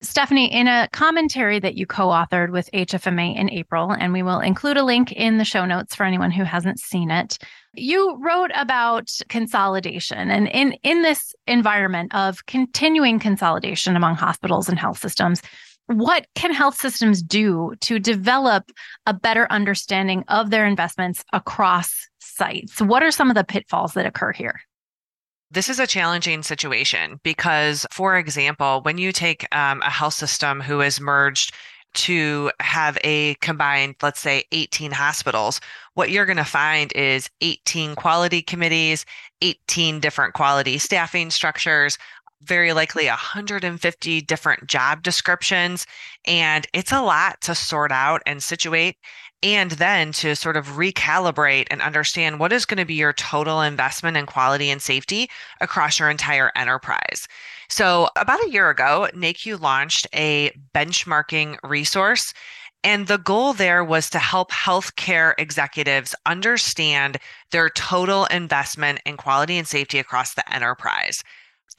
Stephanie, 0.03 0.51
in 0.51 0.67
a 0.67 0.89
commentary 0.91 1.59
that 1.59 1.75
you 1.75 1.85
co 1.85 2.07
authored 2.07 2.51
with 2.51 2.71
HFMA 2.73 3.37
in 3.37 3.51
April, 3.51 3.91
and 3.91 4.11
we 4.11 4.23
will 4.23 4.39
include 4.39 4.77
a 4.77 4.83
link 4.83 5.11
in 5.11 5.37
the 5.37 5.45
show 5.45 5.63
notes 5.63 5.93
for 5.93 6.05
anyone 6.05 6.31
who 6.31 6.43
hasn't 6.43 6.79
seen 6.79 7.11
it, 7.11 7.37
you 7.75 8.17
wrote 8.19 8.49
about 8.55 9.11
consolidation. 9.29 10.31
And 10.31 10.47
in, 10.47 10.73
in 10.81 11.03
this 11.03 11.35
environment 11.45 12.15
of 12.15 12.47
continuing 12.47 13.19
consolidation 13.19 13.95
among 13.95 14.15
hospitals 14.15 14.67
and 14.67 14.79
health 14.79 14.97
systems, 14.97 15.43
what 15.85 16.25
can 16.33 16.51
health 16.51 16.75
systems 16.75 17.21
do 17.21 17.75
to 17.81 17.99
develop 17.99 18.71
a 19.05 19.13
better 19.13 19.45
understanding 19.51 20.23
of 20.29 20.49
their 20.49 20.65
investments 20.65 21.23
across 21.31 22.09
sites? 22.19 22.81
What 22.81 23.03
are 23.03 23.11
some 23.11 23.29
of 23.29 23.35
the 23.35 23.43
pitfalls 23.43 23.93
that 23.93 24.07
occur 24.07 24.31
here? 24.31 24.61
This 25.53 25.67
is 25.67 25.81
a 25.81 25.87
challenging 25.87 26.43
situation 26.43 27.19
because, 27.23 27.85
for 27.91 28.17
example, 28.17 28.79
when 28.83 28.97
you 28.97 29.11
take 29.11 29.53
um, 29.53 29.81
a 29.81 29.89
health 29.89 30.13
system 30.13 30.61
who 30.61 30.79
is 30.79 31.01
merged 31.01 31.53
to 31.93 32.49
have 32.61 32.97
a 33.03 33.33
combined, 33.41 33.95
let's 34.01 34.21
say, 34.21 34.45
18 34.53 34.91
hospitals, 34.91 35.59
what 35.93 36.09
you're 36.09 36.25
going 36.25 36.37
to 36.37 36.45
find 36.45 36.93
is 36.93 37.29
18 37.41 37.95
quality 37.95 38.41
committees, 38.41 39.05
18 39.41 39.99
different 39.99 40.35
quality 40.35 40.77
staffing 40.77 41.29
structures, 41.29 41.97
very 42.43 42.71
likely 42.71 43.07
150 43.07 44.21
different 44.21 44.67
job 44.67 45.03
descriptions. 45.03 45.85
And 46.25 46.65
it's 46.73 46.93
a 46.93 47.01
lot 47.01 47.41
to 47.41 47.55
sort 47.55 47.91
out 47.91 48.21
and 48.25 48.41
situate 48.41 48.95
and 49.43 49.71
then 49.71 50.11
to 50.13 50.35
sort 50.35 50.57
of 50.57 50.67
recalibrate 50.69 51.67
and 51.71 51.81
understand 51.81 52.39
what 52.39 52.53
is 52.53 52.65
going 52.65 52.77
to 52.77 52.85
be 52.85 52.93
your 52.93 53.13
total 53.13 53.61
investment 53.61 54.17
in 54.17 54.25
quality 54.25 54.69
and 54.69 54.81
safety 54.81 55.29
across 55.61 55.99
your 55.99 56.09
entire 56.09 56.51
enterprise. 56.55 57.27
So, 57.69 58.09
about 58.15 58.43
a 58.43 58.49
year 58.49 58.69
ago, 58.69 59.07
NAHQ 59.13 59.59
launched 59.59 60.07
a 60.13 60.51
benchmarking 60.75 61.57
resource. 61.63 62.33
And 62.83 63.05
the 63.05 63.19
goal 63.19 63.53
there 63.53 63.83
was 63.83 64.09
to 64.09 64.17
help 64.17 64.51
healthcare 64.51 65.33
executives 65.37 66.15
understand 66.25 67.19
their 67.51 67.69
total 67.69 68.25
investment 68.25 69.01
in 69.05 69.17
quality 69.17 69.59
and 69.59 69.67
safety 69.67 69.99
across 69.99 70.33
the 70.33 70.51
enterprise 70.51 71.23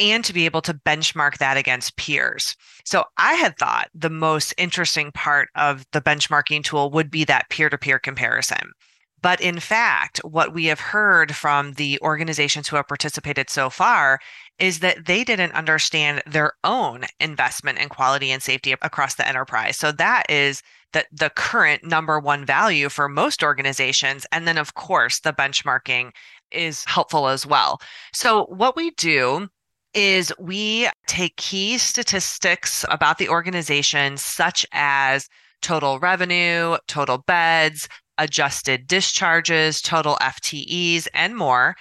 and 0.00 0.24
to 0.24 0.32
be 0.32 0.46
able 0.46 0.62
to 0.62 0.74
benchmark 0.74 1.38
that 1.38 1.56
against 1.56 1.96
peers. 1.96 2.56
So 2.84 3.04
I 3.18 3.34
had 3.34 3.56
thought 3.58 3.90
the 3.94 4.10
most 4.10 4.54
interesting 4.56 5.12
part 5.12 5.48
of 5.54 5.84
the 5.92 6.00
benchmarking 6.00 6.64
tool 6.64 6.90
would 6.90 7.10
be 7.10 7.24
that 7.24 7.48
peer 7.50 7.68
to 7.70 7.78
peer 7.78 7.98
comparison. 7.98 8.72
But 9.22 9.40
in 9.40 9.60
fact, 9.60 10.18
what 10.24 10.52
we 10.52 10.66
have 10.66 10.80
heard 10.80 11.34
from 11.34 11.74
the 11.74 11.98
organizations 12.02 12.66
who 12.66 12.74
have 12.76 12.88
participated 12.88 13.48
so 13.48 13.70
far 13.70 14.18
is 14.58 14.80
that 14.80 15.06
they 15.06 15.22
didn't 15.22 15.52
understand 15.52 16.22
their 16.26 16.54
own 16.64 17.04
investment 17.20 17.78
in 17.78 17.88
quality 17.88 18.32
and 18.32 18.42
safety 18.42 18.72
across 18.72 19.14
the 19.14 19.26
enterprise. 19.26 19.76
So 19.76 19.92
that 19.92 20.24
is 20.28 20.62
the, 20.92 21.04
the 21.12 21.30
current 21.30 21.84
number 21.84 22.18
one 22.18 22.44
value 22.44 22.88
for 22.88 23.08
most 23.08 23.44
organizations. 23.44 24.26
And 24.32 24.46
then, 24.46 24.58
of 24.58 24.74
course, 24.74 25.20
the 25.20 25.32
benchmarking 25.32 26.10
is 26.50 26.84
helpful 26.84 27.28
as 27.28 27.46
well. 27.46 27.80
So, 28.12 28.46
what 28.46 28.76
we 28.76 28.90
do 28.90 29.48
is 29.94 30.32
we 30.38 30.88
take 31.06 31.36
key 31.36 31.78
statistics 31.78 32.84
about 32.88 33.18
the 33.18 33.28
organization, 33.28 34.16
such 34.16 34.66
as 34.72 35.28
total 35.60 35.98
revenue, 35.98 36.76
total 36.88 37.18
beds, 37.18 37.88
adjusted 38.18 38.86
discharges, 38.86 39.80
total 39.80 40.16
FTEs, 40.20 41.08
and 41.14 41.36
more. 41.36 41.74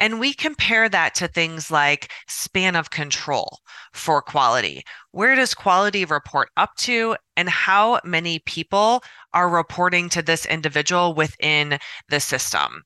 And 0.00 0.18
we 0.18 0.34
compare 0.34 0.88
that 0.88 1.14
to 1.16 1.28
things 1.28 1.70
like 1.70 2.10
span 2.26 2.74
of 2.74 2.90
control 2.90 3.60
for 3.92 4.20
quality. 4.20 4.82
Where 5.12 5.36
does 5.36 5.54
quality 5.54 6.04
report 6.04 6.50
up 6.56 6.74
to, 6.78 7.16
and 7.36 7.48
how 7.48 8.00
many 8.04 8.40
people 8.40 9.04
are 9.32 9.48
reporting 9.48 10.08
to 10.10 10.22
this 10.22 10.46
individual 10.46 11.14
within 11.14 11.78
the 12.08 12.20
system? 12.20 12.82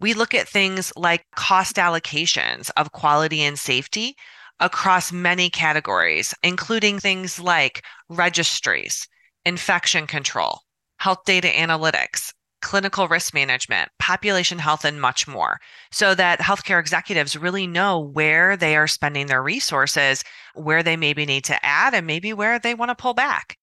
We 0.00 0.14
look 0.14 0.34
at 0.34 0.48
things 0.48 0.92
like 0.96 1.24
cost 1.36 1.76
allocations 1.76 2.70
of 2.76 2.92
quality 2.92 3.42
and 3.42 3.58
safety 3.58 4.16
across 4.58 5.12
many 5.12 5.48
categories, 5.50 6.34
including 6.42 6.98
things 6.98 7.38
like 7.38 7.82
registries, 8.08 9.06
infection 9.44 10.06
control, 10.06 10.60
health 10.98 11.20
data 11.24 11.48
analytics, 11.48 12.32
clinical 12.62 13.08
risk 13.08 13.32
management, 13.32 13.88
population 13.98 14.58
health, 14.58 14.84
and 14.84 15.00
much 15.00 15.26
more, 15.26 15.58
so 15.90 16.14
that 16.14 16.40
healthcare 16.40 16.78
executives 16.78 17.36
really 17.36 17.66
know 17.66 17.98
where 17.98 18.56
they 18.56 18.76
are 18.76 18.86
spending 18.86 19.26
their 19.26 19.42
resources, 19.42 20.22
where 20.54 20.82
they 20.82 20.96
maybe 20.96 21.24
need 21.24 21.44
to 21.44 21.64
add, 21.64 21.94
and 21.94 22.06
maybe 22.06 22.32
where 22.32 22.58
they 22.58 22.74
want 22.74 22.90
to 22.90 22.94
pull 22.94 23.14
back. 23.14 23.56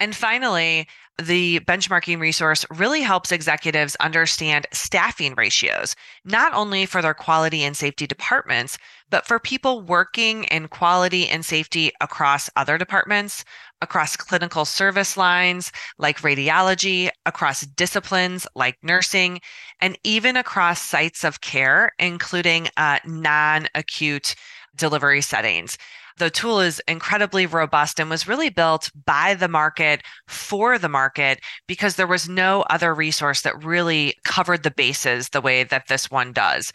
And 0.00 0.16
finally, 0.16 0.88
the 1.22 1.60
benchmarking 1.60 2.18
resource 2.18 2.66
really 2.70 3.00
helps 3.00 3.30
executives 3.30 3.96
understand 4.00 4.66
staffing 4.72 5.34
ratios, 5.36 5.94
not 6.24 6.52
only 6.54 6.86
for 6.86 7.02
their 7.02 7.14
quality 7.14 7.62
and 7.62 7.76
safety 7.76 8.06
departments, 8.06 8.78
but 9.10 9.26
for 9.26 9.38
people 9.38 9.82
working 9.82 10.44
in 10.44 10.66
quality 10.66 11.28
and 11.28 11.44
safety 11.44 11.92
across 12.00 12.50
other 12.56 12.76
departments, 12.78 13.44
across 13.80 14.16
clinical 14.16 14.64
service 14.64 15.16
lines 15.16 15.70
like 15.98 16.22
radiology, 16.22 17.10
across 17.26 17.60
disciplines 17.60 18.46
like 18.56 18.76
nursing, 18.82 19.40
and 19.80 19.96
even 20.02 20.36
across 20.36 20.82
sites 20.82 21.22
of 21.22 21.42
care, 21.42 21.92
including 21.98 22.68
uh, 22.76 22.98
non 23.04 23.68
acute 23.76 24.34
delivery 24.76 25.20
settings. 25.20 25.78
The 26.16 26.30
tool 26.30 26.60
is 26.60 26.80
incredibly 26.86 27.46
robust 27.46 27.98
and 27.98 28.08
was 28.08 28.28
really 28.28 28.48
built 28.48 28.90
by 29.04 29.34
the 29.34 29.48
market 29.48 30.02
for 30.28 30.78
the 30.78 30.88
market 30.88 31.40
because 31.66 31.96
there 31.96 32.06
was 32.06 32.28
no 32.28 32.62
other 32.70 32.94
resource 32.94 33.42
that 33.42 33.64
really 33.64 34.14
covered 34.22 34.62
the 34.62 34.70
bases 34.70 35.30
the 35.30 35.40
way 35.40 35.64
that 35.64 35.88
this 35.88 36.10
one 36.10 36.32
does. 36.32 36.72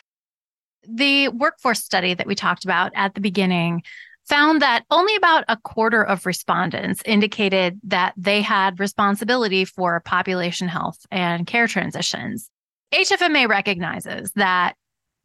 The 0.87 1.29
workforce 1.29 1.83
study 1.83 2.13
that 2.13 2.27
we 2.27 2.35
talked 2.35 2.65
about 2.65 2.91
at 2.95 3.13
the 3.15 3.21
beginning 3.21 3.83
found 4.27 4.61
that 4.61 4.85
only 4.91 5.15
about 5.15 5.43
a 5.47 5.57
quarter 5.57 6.03
of 6.03 6.25
respondents 6.25 7.01
indicated 7.05 7.79
that 7.83 8.13
they 8.15 8.41
had 8.41 8.79
responsibility 8.79 9.65
for 9.65 9.99
population 10.01 10.67
health 10.67 10.99
and 11.11 11.47
care 11.47 11.67
transitions. 11.67 12.49
HFMA 12.93 13.47
recognizes 13.47 14.31
that 14.35 14.75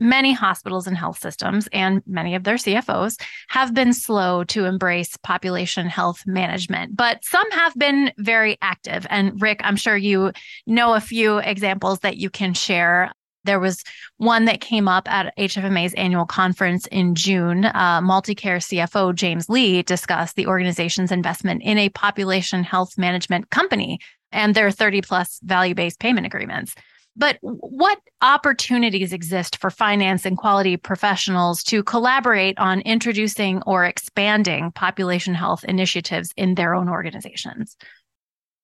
many 0.00 0.32
hospitals 0.32 0.86
and 0.86 0.96
health 0.96 1.18
systems 1.18 1.68
and 1.72 2.02
many 2.06 2.34
of 2.34 2.44
their 2.44 2.56
CFOs 2.56 3.20
have 3.48 3.74
been 3.74 3.92
slow 3.92 4.44
to 4.44 4.64
embrace 4.64 5.16
population 5.18 5.86
health 5.86 6.22
management, 6.26 6.96
but 6.96 7.24
some 7.24 7.48
have 7.52 7.74
been 7.76 8.12
very 8.18 8.58
active. 8.60 9.06
And 9.10 9.40
Rick, 9.40 9.60
I'm 9.62 9.76
sure 9.76 9.96
you 9.96 10.32
know 10.66 10.94
a 10.94 11.00
few 11.00 11.38
examples 11.38 12.00
that 12.00 12.16
you 12.16 12.30
can 12.30 12.54
share. 12.54 13.12
There 13.44 13.60
was 13.60 13.84
one 14.16 14.46
that 14.46 14.62
came 14.62 14.88
up 14.88 15.10
at 15.10 15.36
HFMA's 15.36 15.92
annual 15.94 16.24
conference 16.24 16.86
in 16.86 17.14
June. 17.14 17.66
Uh, 17.66 18.00
Multicare 18.00 18.56
CFO 18.56 19.14
James 19.14 19.48
Lee 19.50 19.82
discussed 19.82 20.36
the 20.36 20.46
organization's 20.46 21.12
investment 21.12 21.62
in 21.62 21.76
a 21.76 21.90
population 21.90 22.64
health 22.64 22.96
management 22.96 23.50
company 23.50 24.00
and 24.32 24.54
their 24.54 24.70
30 24.70 25.02
plus 25.02 25.40
value 25.42 25.74
based 25.74 26.00
payment 26.00 26.26
agreements. 26.26 26.74
But 27.16 27.38
what 27.40 27.98
opportunities 28.22 29.12
exist 29.12 29.58
for 29.60 29.70
finance 29.70 30.26
and 30.26 30.36
quality 30.36 30.76
professionals 30.76 31.62
to 31.64 31.84
collaborate 31.84 32.58
on 32.58 32.80
introducing 32.80 33.62
or 33.62 33.84
expanding 33.84 34.72
population 34.72 35.34
health 35.34 35.64
initiatives 35.64 36.30
in 36.36 36.56
their 36.56 36.74
own 36.74 36.88
organizations? 36.88 37.76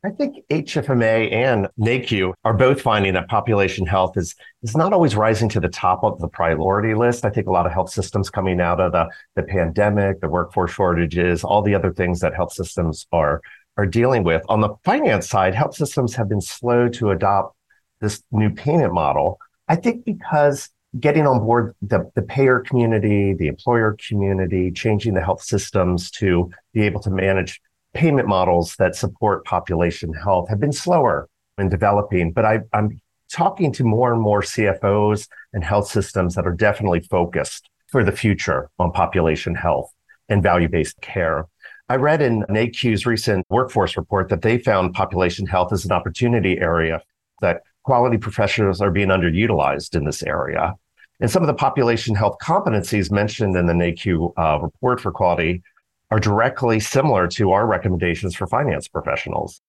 I 0.03 0.09
think 0.09 0.37
HFMA 0.51 1.31
and 1.31 1.69
NAHQ 1.79 2.33
are 2.45 2.55
both 2.55 2.81
finding 2.81 3.13
that 3.15 3.29
population 3.29 3.87
health 3.87 4.17
is, 4.17 4.35
is 4.63 4.75
not 4.75 4.95
always 4.95 5.15
rising 5.15 5.51
to 5.51 5.61
the 5.61 5.69
top 5.69 6.03
of 6.03 6.19
the 6.21 6.29
priority 6.29 6.95
list. 6.95 7.27
I 7.27 7.31
think 7.31 7.47
a 7.47 7.53
lot 7.53 7.67
of 7.67 7.73
health 7.73 7.91
systems 7.91 8.31
coming 8.31 8.63
out 8.63 8.81
of 8.81 8.93
the, 8.93 9.11
the 9.37 9.43
pandemic, 9.43 10.23
the 10.23 10.29
workforce 10.29 10.71
shortages, 10.71 11.45
all 11.45 11.61
the 11.61 11.75
other 11.75 11.93
things 11.93 12.21
that 12.21 12.35
health 12.35 12.55
systems 12.55 13.07
are, 13.13 13.43
are 13.77 13.85
dealing 13.85 14.25
with. 14.25 14.43
On 14.49 14.63
the 14.63 14.71
finance 14.85 15.29
side, 15.29 15.55
health 15.55 15.75
systems 15.75 16.15
have 16.15 16.31
been 16.31 16.41
slow 16.41 16.89
to 16.89 17.11
adopt 17.11 17.55
this 18.01 18.23
new 18.31 18.51
payment 18.51 18.93
model. 18.93 19.39
I 19.69 19.77
think 19.77 20.05
because 20.05 20.69
getting 20.99 21.27
on 21.27 21.39
board 21.39 21.75
the, 21.83 22.11
the 22.15 22.23
payer 22.23 22.61
community, 22.61 23.35
the 23.35 23.47
employer 23.47 23.97
community, 24.09 24.73
changing 24.73 25.15
the 25.15 25.23
health 25.23 25.43
systems 25.43 26.11
to 26.11 26.51
be 26.73 26.83
able 26.83 27.01
to 27.01 27.11
manage 27.11 27.61
payment 27.95 28.27
models 28.27 28.75
that 28.79 28.97
support 28.97 29.45
population 29.45 30.13
health 30.13 30.49
have 30.49 30.61
been 30.61 30.73
slower 30.73 31.29
in 31.59 31.69
developing. 31.69 32.33
But 32.33 32.45
I, 32.45 32.61
I'm 32.73 33.01
talking 33.31 33.73
to 33.73 33.85
more 33.85 34.13
and 34.13 34.21
more 34.21 34.43
CFOs 34.43 35.29
and 35.53 35.63
health 35.63 35.89
systems 35.89 36.35
that 36.35 36.47
are 36.47 36.55
definitely 36.55 37.01
focused 37.01 37.69
for 37.89 38.05
the 38.05 38.13
future 38.13 38.71
on 38.79 38.93
population 38.93 39.55
health 39.55 39.93
and 40.29 40.43
value 40.43 40.69
based 40.69 41.01
care. 41.01 41.47
I 41.89 41.97
read 41.97 42.23
in 42.23 42.45
NAHQ's 42.45 43.05
recent 43.05 43.45
workforce 43.51 43.97
report 43.97 44.29
that 44.29 44.43
they 44.43 44.59
found 44.59 44.95
population 44.95 45.47
health 45.47 45.73
as 45.73 45.85
an 45.85 45.93
opportunity 45.93 46.59
area 46.59 47.03
that 47.41 47.63
quality 47.85 48.19
professionals 48.19 48.81
are 48.81 48.91
being 48.91 49.09
underutilized 49.09 49.97
in 49.97 50.05
this 50.05 50.23
area. 50.23 50.75
And 51.21 51.31
some 51.31 51.43
of 51.43 51.47
the 51.47 51.55
population 51.55 52.15
health 52.15 52.37
competencies 52.43 53.11
mentioned 53.11 53.57
in 53.57 53.67
the 53.67 53.73
NAHQ 53.73 54.33
uh, 54.37 54.59
report 54.61 55.01
for 55.01 55.13
quality 55.13 55.63
are 56.11 56.21
directly 56.21 56.81
similar 56.81 57.29
to 57.29 57.53
our 57.53 57.67
recommendations 57.67 58.35
for 58.35 58.47
finance 58.47 58.89
professionals. 58.89 59.61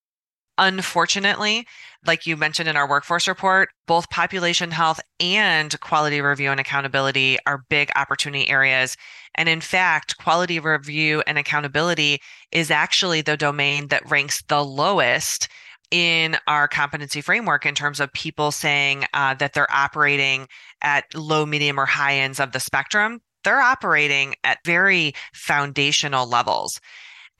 Unfortunately, 0.57 1.65
like 2.05 2.27
you 2.27 2.35
mentioned 2.37 2.67
in 2.69 2.75
our 2.75 2.87
workforce 2.87 3.27
report, 3.27 3.69
both 3.87 4.09
population 4.09 4.69
health 4.69 4.99
and 5.19 5.79
quality 5.81 6.21
review 6.21 6.51
and 6.51 6.59
accountability 6.59 7.37
are 7.47 7.65
big 7.69 7.89
opportunity 7.95 8.49
areas. 8.49 8.95
And 9.35 9.47
in 9.47 9.61
fact, 9.61 10.17
quality 10.17 10.59
review 10.59 11.23
and 11.25 11.37
accountability 11.37 12.19
is 12.51 12.69
actually 12.69 13.21
the 13.21 13.37
domain 13.37 13.87
that 13.87 14.09
ranks 14.09 14.43
the 14.49 14.63
lowest 14.63 15.47
in 15.91 16.37
our 16.47 16.67
competency 16.67 17.21
framework 17.21 17.65
in 17.65 17.75
terms 17.75 17.99
of 17.99 18.11
people 18.13 18.51
saying 18.51 19.05
uh, 19.13 19.33
that 19.35 19.53
they're 19.53 19.71
operating 19.71 20.47
at 20.81 21.05
low, 21.13 21.45
medium, 21.45 21.79
or 21.79 21.85
high 21.85 22.15
ends 22.15 22.39
of 22.39 22.53
the 22.53 22.59
spectrum. 22.59 23.21
They're 23.43 23.61
operating 23.61 24.35
at 24.43 24.59
very 24.65 25.13
foundational 25.33 26.27
levels. 26.27 26.79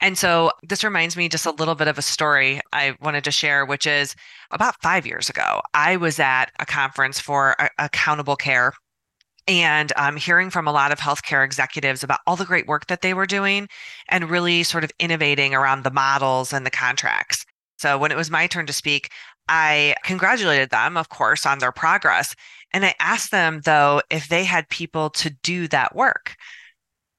And 0.00 0.18
so 0.18 0.50
this 0.68 0.82
reminds 0.82 1.16
me 1.16 1.28
just 1.28 1.46
a 1.46 1.52
little 1.52 1.76
bit 1.76 1.86
of 1.86 1.96
a 1.96 2.02
story 2.02 2.60
I 2.72 2.96
wanted 3.00 3.22
to 3.24 3.30
share, 3.30 3.64
which 3.64 3.86
is 3.86 4.16
about 4.50 4.82
five 4.82 5.06
years 5.06 5.30
ago, 5.30 5.62
I 5.74 5.96
was 5.96 6.18
at 6.18 6.46
a 6.58 6.66
conference 6.66 7.20
for 7.20 7.56
accountable 7.78 8.34
care 8.34 8.72
and 9.48 9.92
um, 9.96 10.16
hearing 10.16 10.50
from 10.50 10.68
a 10.68 10.72
lot 10.72 10.92
of 10.92 10.98
healthcare 10.98 11.44
executives 11.44 12.02
about 12.02 12.20
all 12.26 12.36
the 12.36 12.44
great 12.44 12.66
work 12.66 12.86
that 12.86 13.02
they 13.02 13.14
were 13.14 13.26
doing 13.26 13.68
and 14.08 14.30
really 14.30 14.62
sort 14.62 14.84
of 14.84 14.90
innovating 14.98 15.54
around 15.54 15.84
the 15.84 15.90
models 15.90 16.52
and 16.52 16.66
the 16.66 16.70
contracts. 16.70 17.44
So 17.82 17.98
when 17.98 18.12
it 18.12 18.16
was 18.16 18.30
my 18.30 18.46
turn 18.46 18.66
to 18.66 18.72
speak, 18.72 19.10
I 19.48 19.96
congratulated 20.04 20.70
them, 20.70 20.96
of 20.96 21.08
course, 21.08 21.44
on 21.44 21.58
their 21.58 21.72
progress. 21.72 22.36
And 22.72 22.84
I 22.84 22.94
asked 23.00 23.32
them, 23.32 23.60
though, 23.64 24.02
if 24.08 24.28
they 24.28 24.44
had 24.44 24.68
people 24.68 25.10
to 25.10 25.30
do 25.42 25.66
that 25.68 25.96
work. 25.96 26.36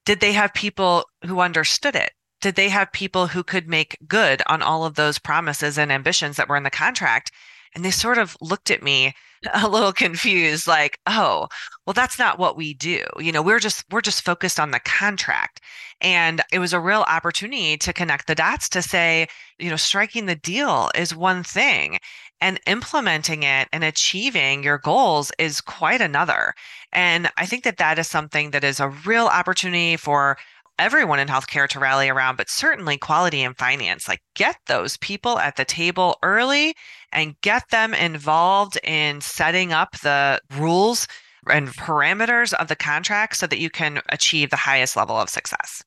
Did 0.05 0.21
they 0.21 0.31
have 0.31 0.53
people 0.53 1.05
who 1.25 1.41
understood 1.41 1.97
it? 1.97 2.13
Did 2.39 2.55
they 2.55 2.69
have 2.69 2.93
people 2.93 3.27
who 3.27 3.43
could 3.43 3.67
make 3.67 3.97
good 4.07 4.41
on 4.47 4.61
all 4.61 4.85
of 4.85 4.95
those 4.95 5.19
promises 5.19 5.77
and 5.77 5.91
ambitions 5.91 6.37
that 6.37 6.47
were 6.47 6.55
in 6.55 6.63
the 6.63 6.69
contract? 6.69 7.33
And 7.75 7.83
they 7.83 7.91
sort 7.91 8.17
of 8.17 8.37
looked 8.41 8.71
at 8.71 8.83
me 8.83 9.13
a 9.53 9.67
little 9.67 9.91
confused 9.91 10.67
like 10.67 10.97
oh 11.05 11.47
well 11.85 11.93
that's 11.93 12.17
not 12.17 12.39
what 12.39 12.55
we 12.55 12.73
do 12.73 13.03
you 13.19 13.29
know 13.29 13.41
we're 13.41 13.59
just 13.59 13.83
we're 13.91 14.01
just 14.01 14.23
focused 14.23 14.59
on 14.59 14.71
the 14.71 14.79
contract. 14.79 15.61
And 16.01 16.41
it 16.51 16.59
was 16.59 16.73
a 16.73 16.79
real 16.79 17.01
opportunity 17.07 17.77
to 17.77 17.93
connect 17.93 18.27
the 18.27 18.35
dots 18.35 18.69
to 18.69 18.81
say 18.81 19.27
you 19.59 19.69
know 19.69 19.75
striking 19.75 20.25
the 20.25 20.35
deal 20.35 20.91
is 20.95 21.15
one 21.15 21.43
thing 21.43 21.97
and 22.41 22.59
implementing 22.67 23.43
it 23.43 23.69
and 23.71 23.83
achieving 23.83 24.63
your 24.63 24.77
goals 24.77 25.31
is 25.39 25.61
quite 25.61 26.01
another. 26.01 26.53
And 26.91 27.29
i 27.37 27.45
think 27.45 27.63
that 27.63 27.77
that 27.77 27.99
is 27.99 28.07
something 28.07 28.51
that 28.51 28.63
is 28.63 28.79
a 28.79 28.89
real 29.05 29.27
opportunity 29.27 29.97
for 29.97 30.37
everyone 30.79 31.19
in 31.19 31.27
healthcare 31.27 31.67
to 31.69 31.79
rally 31.79 32.09
around, 32.09 32.35
but 32.35 32.49
certainly 32.49 32.97
quality 32.97 33.41
and 33.41 33.57
finance. 33.57 34.07
Like 34.07 34.21
get 34.35 34.57
those 34.67 34.97
people 34.97 35.39
at 35.39 35.55
the 35.55 35.65
table 35.65 36.17
early 36.23 36.75
and 37.11 37.39
get 37.41 37.69
them 37.69 37.93
involved 37.93 38.77
in 38.83 39.21
setting 39.21 39.71
up 39.71 39.97
the 39.99 40.41
rules 40.57 41.07
and 41.49 41.67
parameters 41.69 42.53
of 42.53 42.67
the 42.67 42.75
contract 42.75 43.35
so 43.35 43.47
that 43.47 43.59
you 43.59 43.69
can 43.69 44.01
achieve 44.09 44.49
the 44.49 44.55
highest 44.55 44.95
level 44.95 45.15
of 45.15 45.29
success. 45.29 45.83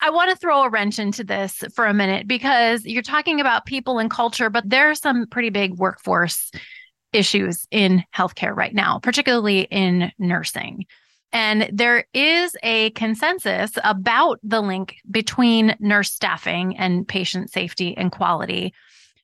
I 0.00 0.10
want 0.10 0.30
to 0.30 0.36
throw 0.36 0.64
a 0.64 0.68
wrench 0.68 0.98
into 0.98 1.22
this 1.22 1.62
for 1.74 1.86
a 1.86 1.94
minute 1.94 2.26
because 2.26 2.84
you're 2.84 3.02
talking 3.02 3.40
about 3.40 3.66
people 3.66 3.98
and 3.98 4.10
culture, 4.10 4.50
but 4.50 4.68
there 4.68 4.90
are 4.90 4.96
some 4.96 5.26
pretty 5.28 5.50
big 5.50 5.78
workforce 5.78 6.50
issues 7.12 7.66
in 7.70 8.02
healthcare 8.14 8.56
right 8.56 8.74
now, 8.74 8.98
particularly 8.98 9.60
in 9.70 10.10
nursing. 10.18 10.86
And 11.32 11.68
there 11.72 12.04
is 12.12 12.56
a 12.62 12.90
consensus 12.90 13.72
about 13.84 14.38
the 14.42 14.60
link 14.60 14.96
between 15.10 15.74
nurse 15.80 16.12
staffing 16.12 16.76
and 16.76 17.08
patient 17.08 17.50
safety 17.50 17.96
and 17.96 18.12
quality. 18.12 18.74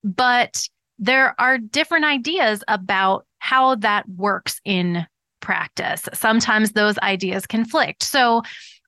But 0.03 0.67
there 0.99 1.35
are 1.39 1.59
different 1.59 2.07
ideas 2.07 2.65
about 2.67 3.27
how 3.39 3.77
that 3.77 4.09
works 4.09 4.61
in 4.65 5.07
practice. 5.41 6.09
Sometimes 6.15 6.73
those 6.73 6.99
ideas 6.99 7.47
conflict. 7.47 8.03
So, 8.03 8.43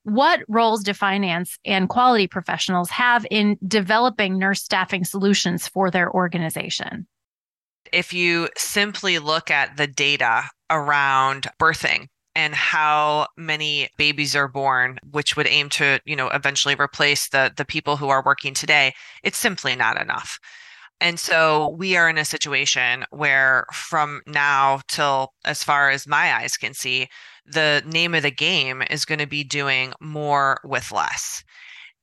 what 0.04 0.40
roles 0.48 0.82
do 0.82 0.94
finance 0.94 1.58
and 1.64 1.88
quality 1.88 2.26
professionals 2.26 2.88
have 2.88 3.26
in 3.30 3.58
developing 3.66 4.38
nurse 4.38 4.62
staffing 4.62 5.04
solutions 5.04 5.68
for 5.68 5.90
their 5.90 6.10
organization? 6.10 7.06
If 7.92 8.14
you 8.14 8.48
simply 8.56 9.18
look 9.18 9.50
at 9.50 9.76
the 9.76 9.86
data 9.86 10.44
around 10.70 11.48
birthing 11.60 12.06
and 12.34 12.54
how 12.54 13.26
many 13.36 13.88
babies 13.98 14.36
are 14.36 14.48
born 14.48 14.98
which 15.10 15.36
would 15.36 15.46
aim 15.46 15.68
to 15.68 16.00
you 16.04 16.16
know 16.16 16.28
eventually 16.28 16.74
replace 16.74 17.28
the 17.28 17.52
the 17.56 17.64
people 17.64 17.96
who 17.96 18.08
are 18.08 18.22
working 18.24 18.54
today 18.54 18.92
it's 19.22 19.38
simply 19.38 19.76
not 19.76 20.00
enough. 20.00 20.38
And 21.02 21.18
so 21.18 21.70
we 21.78 21.96
are 21.96 22.10
in 22.10 22.18
a 22.18 22.26
situation 22.26 23.06
where 23.10 23.64
from 23.72 24.20
now 24.26 24.80
till 24.86 25.32
as 25.46 25.64
far 25.64 25.88
as 25.88 26.06
my 26.06 26.34
eyes 26.34 26.58
can 26.58 26.74
see 26.74 27.08
the 27.46 27.82
name 27.86 28.14
of 28.14 28.22
the 28.22 28.30
game 28.30 28.82
is 28.90 29.06
going 29.06 29.18
to 29.18 29.26
be 29.26 29.42
doing 29.42 29.94
more 30.00 30.60
with 30.62 30.92
less 30.92 31.42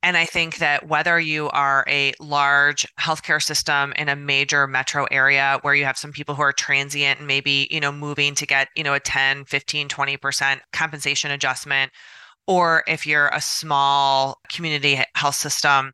and 0.07 0.15
I 0.15 0.23
think 0.23 0.59
that 0.59 0.87
whether 0.87 1.19
you 1.19 1.49
are 1.49 1.83
a 1.85 2.13
large 2.21 2.87
healthcare 2.97 3.43
system 3.43 3.91
in 3.97 4.07
a 4.07 4.15
major 4.15 4.65
metro 4.65 5.03
area 5.11 5.59
where 5.63 5.75
you 5.75 5.83
have 5.83 5.97
some 5.97 6.13
people 6.13 6.33
who 6.33 6.43
are 6.43 6.53
transient 6.53 7.19
and 7.19 7.27
maybe, 7.27 7.67
you 7.69 7.81
know, 7.81 7.91
moving 7.91 8.33
to 8.35 8.45
get, 8.45 8.69
you 8.77 8.85
know, 8.85 8.93
a 8.93 9.01
10, 9.01 9.43
15, 9.43 9.89
20% 9.89 10.59
compensation 10.71 11.29
adjustment, 11.31 11.91
or 12.47 12.85
if 12.87 13.05
you're 13.05 13.27
a 13.33 13.41
small 13.41 14.39
community 14.49 15.03
health 15.15 15.35
system 15.35 15.91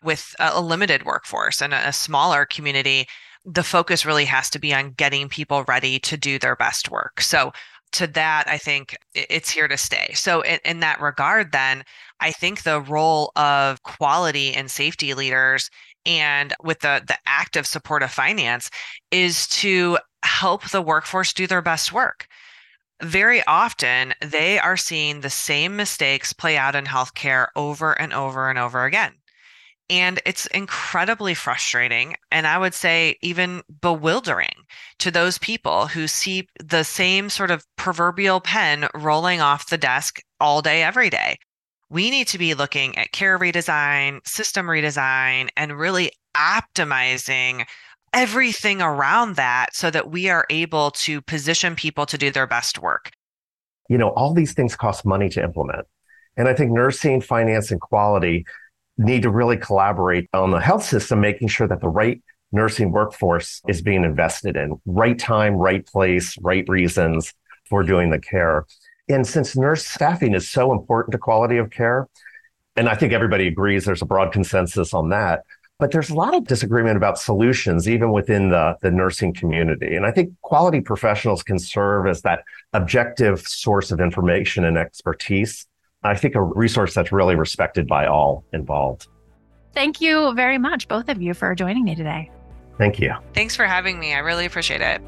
with 0.00 0.36
a, 0.38 0.62
limited 0.62 1.04
workforce 1.04 1.60
and 1.60 1.74
a 1.74 1.92
smaller 1.92 2.44
community, 2.44 3.04
the 3.44 3.64
focus 3.64 4.06
really 4.06 4.26
has 4.26 4.48
to 4.50 4.60
be 4.60 4.72
on 4.72 4.92
getting 4.92 5.28
people 5.28 5.64
ready 5.66 5.98
to 5.98 6.16
do 6.16 6.38
their 6.38 6.54
best 6.54 6.88
work. 6.88 7.20
So 7.20 7.50
to 7.92 8.06
that, 8.08 8.44
I 8.46 8.58
think 8.58 8.96
it's 9.14 9.50
here 9.50 9.68
to 9.68 9.76
stay. 9.76 10.12
So, 10.14 10.42
in, 10.42 10.58
in, 10.64 10.80
that 10.80 11.00
regard, 11.00 11.52
then, 11.52 11.82
I 12.20 12.32
think 12.32 12.62
the 12.62 12.80
role 12.80 13.32
of 13.36 13.82
quality 13.82 14.54
and 14.54 14.70
safety 14.70 15.14
leaders 15.14 15.70
and 16.06 16.54
with 16.62 16.80
the, 16.80 17.02
the 17.06 17.18
active 17.26 17.66
support 17.66 18.02
of 18.02 18.10
finance 18.10 18.70
is 19.10 19.48
to 19.48 19.98
help 20.22 20.70
the 20.70 20.82
workforce 20.82 21.32
do 21.32 21.46
their 21.46 21.62
best 21.62 21.92
work. 21.92 22.26
Very 23.02 23.44
often, 23.46 24.14
they 24.22 24.58
are 24.58 24.76
seeing 24.76 25.20
the 25.20 25.30
same 25.30 25.76
mistakes 25.76 26.32
play 26.32 26.56
out 26.56 26.74
in 26.74 26.86
healthcare 26.86 27.48
over 27.54 27.92
and 27.92 28.12
over 28.12 28.48
and 28.48 28.58
over 28.58 28.84
again. 28.84 29.12
And 29.88 30.20
it's 30.24 30.46
incredibly 30.46 31.34
frustrating. 31.34 32.16
And 32.32 32.46
I 32.46 32.58
would 32.58 32.74
say 32.74 33.16
even 33.20 33.62
bewildering 33.80 34.64
to 34.98 35.10
those 35.10 35.38
people 35.38 35.86
who 35.88 36.08
see 36.08 36.48
the 36.58 36.82
same 36.82 37.30
sort 37.30 37.50
of 37.50 37.64
proverbial 37.76 38.40
pen 38.40 38.88
rolling 38.94 39.40
off 39.40 39.68
the 39.68 39.78
desk 39.78 40.20
all 40.40 40.62
day, 40.62 40.82
every 40.82 41.10
day. 41.10 41.36
We 41.88 42.10
need 42.10 42.28
to 42.28 42.38
be 42.38 42.54
looking 42.54 42.98
at 42.98 43.12
care 43.12 43.38
redesign, 43.38 44.26
system 44.26 44.66
redesign, 44.66 45.48
and 45.56 45.78
really 45.78 46.10
optimizing 46.36 47.64
everything 48.12 48.80
around 48.80 49.36
that 49.36 49.74
so 49.74 49.90
that 49.90 50.10
we 50.10 50.28
are 50.28 50.46
able 50.50 50.90
to 50.90 51.20
position 51.22 51.76
people 51.76 52.06
to 52.06 52.18
do 52.18 52.30
their 52.30 52.46
best 52.46 52.80
work. 52.80 53.10
You 53.88 53.98
know, 53.98 54.08
all 54.10 54.34
these 54.34 54.52
things 54.52 54.74
cost 54.74 55.04
money 55.04 55.28
to 55.30 55.42
implement. 55.42 55.86
And 56.36 56.48
I 56.48 56.54
think 56.54 56.72
nursing, 56.72 57.20
finance, 57.20 57.70
and 57.70 57.80
quality 57.80 58.46
need 58.98 59.22
to 59.22 59.30
really 59.30 59.56
collaborate 59.56 60.28
on 60.32 60.50
the 60.50 60.60
health 60.60 60.84
system, 60.84 61.20
making 61.20 61.48
sure 61.48 61.68
that 61.68 61.80
the 61.80 61.88
right 61.88 62.22
nursing 62.52 62.90
workforce 62.90 63.60
is 63.68 63.82
being 63.82 64.04
invested 64.04 64.56
in 64.56 64.80
right 64.86 65.18
time, 65.18 65.54
right 65.54 65.86
place, 65.86 66.36
right 66.40 66.64
reasons 66.68 67.32
for 67.68 67.82
doing 67.82 68.10
the 68.10 68.18
care. 68.18 68.64
And 69.08 69.26
since 69.26 69.56
nurse 69.56 69.86
staffing 69.86 70.34
is 70.34 70.48
so 70.48 70.72
important 70.72 71.12
to 71.12 71.18
quality 71.18 71.58
of 71.58 71.70
care, 71.70 72.08
and 72.74 72.88
I 72.88 72.94
think 72.94 73.12
everybody 73.12 73.46
agrees 73.46 73.84
there's 73.84 74.02
a 74.02 74.06
broad 74.06 74.32
consensus 74.32 74.92
on 74.92 75.08
that, 75.10 75.44
but 75.78 75.90
there's 75.90 76.10
a 76.10 76.14
lot 76.14 76.34
of 76.34 76.46
disagreement 76.46 76.96
about 76.96 77.18
solutions 77.18 77.88
even 77.88 78.10
within 78.10 78.48
the, 78.48 78.76
the 78.82 78.90
nursing 78.90 79.32
community. 79.32 79.94
And 79.94 80.06
I 80.06 80.10
think 80.10 80.32
quality 80.42 80.80
professionals 80.80 81.42
can 81.42 81.58
serve 81.58 82.06
as 82.06 82.22
that 82.22 82.42
objective 82.72 83.40
source 83.40 83.90
of 83.90 84.00
information 84.00 84.64
and 84.64 84.76
expertise 84.76 85.66
I 86.06 86.14
think 86.14 86.34
a 86.34 86.42
resource 86.42 86.94
that's 86.94 87.12
really 87.12 87.34
respected 87.34 87.86
by 87.86 88.06
all 88.06 88.44
involved. 88.52 89.08
Thank 89.74 90.00
you 90.00 90.32
very 90.34 90.58
much, 90.58 90.88
both 90.88 91.08
of 91.08 91.20
you, 91.20 91.34
for 91.34 91.54
joining 91.54 91.84
me 91.84 91.94
today. 91.94 92.30
Thank 92.78 93.00
you. 93.00 93.14
Thanks 93.34 93.56
for 93.56 93.64
having 93.64 93.98
me. 93.98 94.14
I 94.14 94.18
really 94.18 94.46
appreciate 94.46 94.80
it. 94.80 95.02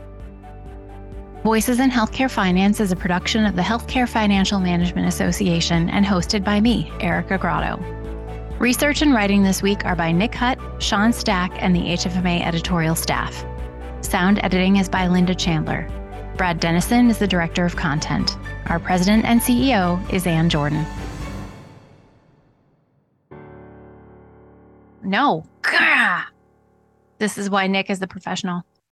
Voices 1.45 1.79
in 1.79 1.89
Healthcare 1.89 2.29
Finance 2.29 2.81
is 2.81 2.91
a 2.91 2.97
production 2.97 3.47
of 3.47 3.55
the 3.55 3.63
Healthcare 3.63 4.09
Financial 4.09 4.59
Management 4.59 5.07
Association 5.07 5.89
and 5.89 6.05
hosted 6.05 6.43
by 6.43 6.61
me, 6.61 6.91
Erica 6.99 7.39
Grotto. 7.39 7.77
Research 8.59 9.03
and 9.03 9.15
writing 9.15 9.45
this 9.45 9.63
week 9.63 9.85
are 9.85 9.95
by 9.95 10.11
Nick 10.11 10.35
Hut, 10.35 10.59
Sean 10.81 11.13
Stack, 11.13 11.53
and 11.63 11.77
the 11.77 11.81
HFMA 11.81 12.45
editorial 12.45 12.97
staff. 12.97 13.47
Sound 14.01 14.41
editing 14.43 14.77
is 14.77 14.89
by 14.89 15.07
Linda 15.07 15.33
Chandler. 15.33 15.89
Brad 16.37 16.59
Dennison 16.59 17.09
is 17.09 17.19
the 17.19 17.29
Director 17.29 17.65
of 17.65 17.77
Content. 17.77 18.37
Our 18.67 18.81
President 18.81 19.25
and 19.25 19.41
CEO 19.41 20.13
is 20.13 20.27
Ann 20.27 20.51
Jordan. 20.51 20.85
No. 25.05 25.45
Gah! 25.63 26.25
This 27.19 27.39
is 27.39 27.49
why 27.49 27.69
Nick 27.69 27.91
is 27.91 28.01
the 28.01 28.09
professional. 28.09 28.65